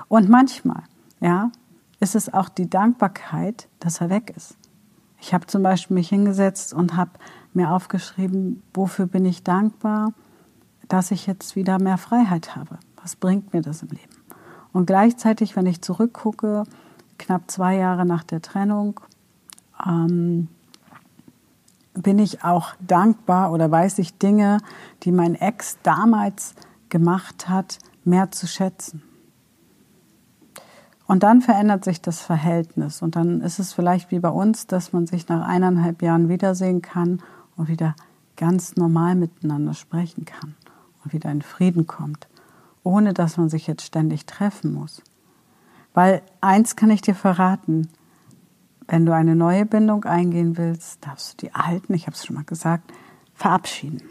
Und 0.09 0.29
manchmal, 0.29 0.83
ja, 1.20 1.51
ist 2.01 2.14
es 2.14 2.33
auch 2.33 2.48
die 2.48 2.68
Dankbarkeit, 2.68 3.68
dass 3.79 4.01
er 4.01 4.11
weg 4.11 4.33
ist. 4.37 4.57
Ich 5.20 5.33
habe 5.33 5.46
zum 5.46 5.62
Beispiel 5.62 5.94
mich 5.94 6.09
hingesetzt 6.09 6.75
und 6.75 6.96
habe 6.96 7.12
mir 7.55 7.70
aufgeschrieben, 7.70 8.62
wofür 8.75 9.07
bin 9.07 9.25
ich 9.25 9.44
dankbar, 9.44 10.12
dass 10.88 11.11
ich 11.11 11.27
jetzt 11.27 11.57
wieder 11.57 11.79
mehr 11.79 11.98
Freiheit 11.98 12.57
habe. 12.57 12.79
Was 13.01 13.16
bringt 13.16 13.53
mir 13.53 13.62
das 13.62 13.83
im 13.83 13.88
Leben? 13.88 14.16
Und 14.72 14.87
gleichzeitig, 14.87 15.57
wenn 15.57 15.66
ich 15.66 15.81
zurückgucke, 15.83 16.64
knapp 17.23 17.51
zwei 17.51 17.77
Jahre 17.77 18.05
nach 18.05 18.25
der 18.25 18.43
Trennung, 18.43 19.01
ähm, 19.87 20.49
bin 21.95 22.19
ich 22.19 22.45
auch 22.45 22.75
dankbar 22.81 23.53
oder 23.53 23.71
weiß 23.71 23.99
ich 23.99 24.19
Dinge, 24.19 24.59
die 25.03 25.13
mein 25.13 25.35
Ex 25.35 25.79
damals 25.83 26.55
gemacht 26.89 27.49
hat, 27.49 27.79
mehr 28.05 28.31
zu 28.31 28.47
schätzen. 28.47 29.03
Und 31.07 31.23
dann 31.23 31.43
verändert 31.43 31.85
sich 31.85 32.01
das 32.01 32.21
Verhältnis. 32.23 33.03
Und 33.03 33.17
dann 33.17 33.43
ist 33.43 33.59
es 33.59 33.73
vielleicht 33.73 34.11
wie 34.11 34.21
bei 34.21 34.31
uns, 34.31 34.67
dass 34.67 34.93
man 34.93 35.07
sich 35.07 35.29
nach 35.29 35.47
eineinhalb 35.47 36.01
Jahren 36.01 36.29
wiedersehen 36.29 36.81
kann 36.81 37.23
und 37.57 37.69
wieder 37.69 37.95
ganz 38.37 38.77
normal 38.77 39.15
miteinander 39.15 39.75
sprechen 39.75 40.25
kann 40.25 40.55
und 41.05 41.13
wieder 41.13 41.31
in 41.31 41.43
Frieden 41.43 41.87
kommt, 41.87 42.29
ohne 42.83 43.13
dass 43.13 43.37
man 43.37 43.51
sich 43.51 43.67
jetzt 43.67 43.85
ständig 43.85 44.25
treffen 44.25 44.73
muss. 44.73 45.03
Weil 45.95 46.23
eins 46.41 46.77
kann 46.77 46.91
ich 46.91 47.03
dir 47.03 47.15
verraten, 47.15 47.89
wenn 48.89 49.07
du 49.07 49.15
eine 49.15 49.37
neue 49.37 49.67
Bindung 49.67 50.05
eingehen 50.05 50.57
willst, 50.57 51.07
darfst 51.07 51.33
du 51.33 51.47
die 51.47 51.55
alten, 51.55 51.95
ich 51.95 52.07
habe 52.07 52.15
es 52.15 52.25
schon 52.27 52.37
mal 52.37 52.45
gesagt, 52.45 52.93
verabschieden. 53.35 54.03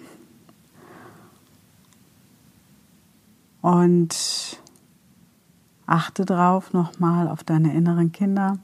Und 3.61 4.15
Achte 5.91 6.23
drauf 6.23 6.71
nochmal 6.71 7.27
auf 7.27 7.43
deine 7.43 7.73
inneren 7.73 8.13
Kinder. 8.13 8.59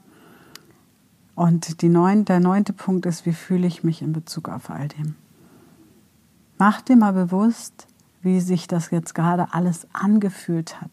Und 1.34 1.82
neun, 1.82 2.24
der 2.24 2.40
neunte 2.40 2.72
Punkt 2.72 3.04
ist, 3.04 3.26
wie 3.26 3.34
fühle 3.34 3.66
ich 3.66 3.84
mich 3.84 4.00
in 4.00 4.14
Bezug 4.14 4.48
auf 4.48 4.70
all 4.70 4.88
dem? 4.88 5.14
Mach 6.56 6.80
dir 6.80 6.96
mal 6.96 7.12
bewusst, 7.12 7.86
wie 8.22 8.40
sich 8.40 8.66
das 8.66 8.90
jetzt 8.90 9.14
gerade 9.14 9.52
alles 9.52 9.86
angefühlt 9.92 10.80
hat, 10.80 10.90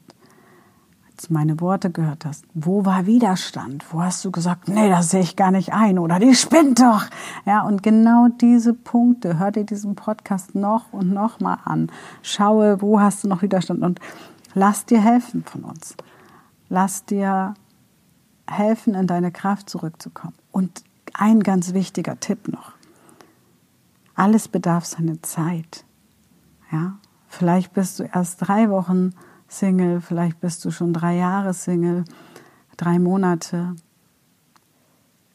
meine 1.29 1.59
Worte 1.59 1.91
gehört 1.91 2.25
hast. 2.25 2.45
Wo 2.53 2.85
war 2.85 3.05
Widerstand? 3.05 3.85
Wo 3.91 4.01
hast 4.01 4.23
du 4.25 4.31
gesagt, 4.31 4.67
nee, 4.67 4.89
das 4.89 5.11
sehe 5.11 5.21
ich 5.21 5.35
gar 5.35 5.51
nicht 5.51 5.73
ein 5.73 5.99
oder 5.99 6.19
die 6.19 6.35
spinnt 6.35 6.79
doch? 6.79 7.05
Ja, 7.45 7.61
und 7.61 7.83
genau 7.83 8.27
diese 8.41 8.73
Punkte, 8.73 9.39
hör 9.39 9.51
dir 9.51 9.65
diesen 9.65 9.95
Podcast 9.95 10.55
noch 10.55 10.93
und 10.93 11.13
noch 11.13 11.39
mal 11.39 11.59
an. 11.65 11.91
Schaue, 12.21 12.81
wo 12.81 12.99
hast 12.99 13.23
du 13.23 13.27
noch 13.27 13.41
Widerstand 13.41 13.81
und 13.81 13.99
lass 14.53 14.85
dir 14.85 15.01
helfen 15.01 15.43
von 15.43 15.63
uns. 15.63 15.95
Lass 16.69 17.05
dir 17.05 17.53
helfen, 18.47 18.93
in 18.95 19.07
deine 19.07 19.31
Kraft 19.31 19.69
zurückzukommen. 19.69 20.35
Und 20.51 20.83
ein 21.13 21.41
ganz 21.41 21.73
wichtiger 21.73 22.19
Tipp 22.19 22.47
noch. 22.47 22.73
Alles 24.15 24.47
bedarf 24.47 24.85
seine 24.85 25.21
Zeit. 25.21 25.85
Ja? 26.71 26.95
Vielleicht 27.27 27.73
bist 27.73 27.99
du 27.99 28.03
erst 28.03 28.47
drei 28.47 28.69
Wochen 28.69 29.11
Single, 29.47 30.01
vielleicht 30.01 30.39
bist 30.39 30.65
du 30.65 30.71
schon 30.71 30.93
drei 30.93 31.15
Jahre 31.15 31.53
Single, 31.53 32.05
drei 32.77 32.99
Monate. 32.99 33.75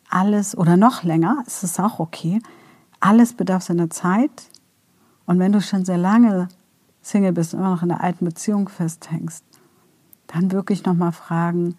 Alles 0.08 0.56
oder 0.56 0.76
noch 0.76 1.04
länger, 1.04 1.42
ist 1.46 1.62
es 1.62 1.78
auch 1.78 2.00
okay. 2.00 2.40
Alles 2.98 3.32
bedarf 3.34 3.62
seiner 3.62 3.90
Zeit. 3.90 4.50
Und 5.26 5.38
wenn 5.38 5.52
du 5.52 5.60
schon 5.60 5.84
sehr 5.84 5.98
lange 5.98 6.48
Single 7.02 7.32
bist 7.32 7.54
und 7.54 7.60
immer 7.60 7.70
noch 7.70 7.82
in 7.82 7.88
der 7.88 8.02
alten 8.02 8.24
Beziehung 8.24 8.68
festhängst, 8.68 9.44
dann 10.26 10.52
wirklich 10.52 10.84
nochmal 10.84 11.12
fragen, 11.12 11.76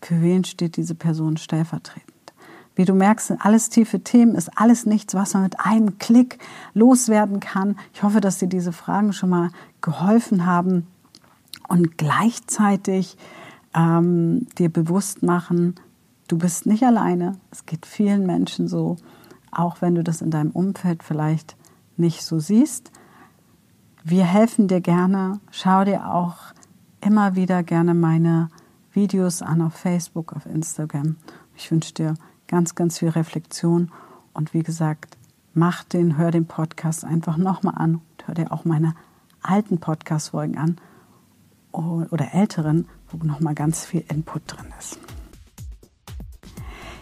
für 0.00 0.20
wen 0.20 0.44
steht 0.44 0.76
diese 0.76 0.94
Person 0.94 1.36
stellvertretend. 1.36 2.12
Wie 2.74 2.86
du 2.86 2.94
merkst, 2.94 3.28
sind 3.28 3.44
alles 3.44 3.68
tiefe 3.68 4.00
Themen, 4.00 4.34
ist 4.34 4.50
alles 4.58 4.86
nichts, 4.86 5.14
was 5.14 5.34
man 5.34 5.42
mit 5.42 5.60
einem 5.60 5.98
Klick 5.98 6.38
loswerden 6.72 7.38
kann. 7.38 7.76
Ich 7.92 8.02
hoffe, 8.02 8.20
dass 8.20 8.38
dir 8.38 8.48
diese 8.48 8.72
Fragen 8.72 9.12
schon 9.12 9.28
mal 9.28 9.50
geholfen 9.82 10.46
haben 10.46 10.86
und 11.68 11.98
gleichzeitig 11.98 13.16
ähm, 13.74 14.46
dir 14.58 14.68
bewusst 14.68 15.22
machen, 15.22 15.76
du 16.28 16.38
bist 16.38 16.66
nicht 16.66 16.82
alleine. 16.82 17.38
Es 17.50 17.66
geht 17.66 17.86
vielen 17.86 18.26
Menschen 18.26 18.68
so, 18.68 18.96
auch 19.50 19.80
wenn 19.80 19.94
du 19.94 20.02
das 20.02 20.22
in 20.22 20.30
deinem 20.30 20.50
Umfeld 20.50 21.02
vielleicht 21.02 21.56
nicht 21.96 22.24
so 22.24 22.38
siehst. 22.38 22.90
Wir 24.04 24.24
helfen 24.24 24.68
dir 24.68 24.80
gerne. 24.80 25.40
Schau 25.50 25.84
dir 25.84 26.12
auch 26.12 26.36
immer 27.00 27.36
wieder 27.36 27.62
gerne 27.62 27.94
meine 27.94 28.48
Videos 28.92 29.42
an 29.42 29.62
auf 29.62 29.74
Facebook, 29.74 30.32
auf 30.32 30.46
Instagram. 30.46 31.16
Ich 31.56 31.70
wünsche 31.70 31.94
dir 31.94 32.14
ganz, 32.48 32.74
ganz 32.74 32.98
viel 32.98 33.08
Reflexion 33.08 33.90
und 34.32 34.54
wie 34.54 34.62
gesagt, 34.62 35.16
mach 35.54 35.84
den, 35.84 36.16
hör 36.16 36.30
den 36.30 36.46
Podcast 36.46 37.04
einfach 37.04 37.36
nochmal 37.36 37.74
an 37.76 37.94
und 37.96 38.26
hör 38.26 38.34
dir 38.34 38.52
auch 38.52 38.64
meine 38.64 38.94
alten 39.42 39.78
Podcast-Folgen 39.78 40.58
an 40.58 40.76
oder 41.72 42.34
älteren, 42.34 42.88
wo 43.10 43.24
nochmal 43.24 43.54
ganz 43.54 43.84
viel 43.84 44.04
Input 44.08 44.42
drin 44.46 44.72
ist. 44.78 44.98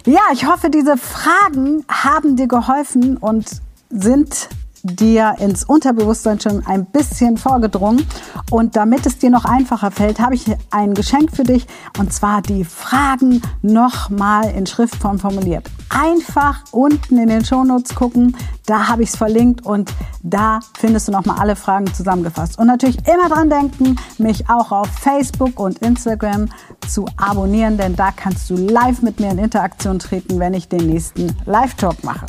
Ja, 0.07 0.21
ich 0.33 0.47
hoffe, 0.47 0.71
diese 0.71 0.97
Fragen 0.97 1.85
haben 1.89 2.37
dir 2.37 2.49
geholfen 2.49 3.17
und 3.19 3.61
sind 3.91 4.49
dir 4.83 5.37
ins 5.39 5.65
Unterbewusstsein 5.65 6.41
schon 6.41 6.67
ein 6.67 6.87
bisschen 6.87 7.37
vorgedrungen. 7.37 8.07
Und 8.51 8.77
damit 8.77 9.07
es 9.07 9.19
dir 9.19 9.31
noch 9.31 9.45
einfacher 9.45 9.91
fällt, 9.91 10.21
habe 10.21 10.35
ich 10.35 10.45
ein 10.71 10.95
Geschenk 10.95 11.35
für 11.35 11.45
dich 11.45 11.67
und 11.99 12.13
zwar 12.13 12.43
die 12.43 12.65
Fragen 12.65 13.43
nochmal 13.63 14.51
in 14.51 14.67
Schriftform 14.67 15.19
formuliert. 15.19 15.71
Einfach 15.89 16.65
unten 16.71 17.19
in 17.19 17.29
den 17.29 17.45
Shownotes 17.45 17.95
gucken, 17.95 18.37
da 18.67 18.89
habe 18.89 19.03
ich 19.03 19.11
es 19.11 19.17
verlinkt 19.17 19.67
und 19.67 19.91
da 20.23 20.61
findest 20.79 21.09
du 21.09 21.13
nochmal 21.13 21.39
alle 21.41 21.57
Fragen 21.57 21.93
zusammengefasst. 21.93 22.59
Und 22.59 22.67
natürlich 22.67 22.99
immer 23.09 23.29
dran 23.29 23.51
denken, 23.51 23.97
mich 24.19 24.49
auch 24.49 24.71
auf 24.71 24.89
Facebook 24.89 25.59
und 25.59 25.79
Instagram 25.79 26.49
zu 26.87 27.07
abonnieren, 27.17 27.77
denn 27.77 27.97
da 27.97 28.11
kannst 28.13 28.51
du 28.51 28.57
live 28.57 29.03
mit 29.03 29.19
mir 29.19 29.31
in 29.31 29.39
Interaktion 29.39 29.99
treten, 29.99 30.39
wenn 30.39 30.55
ich 30.55 30.69
den 30.69 30.87
nächsten 30.87 31.35
Live-Talk 31.47 32.05
mache. 32.05 32.27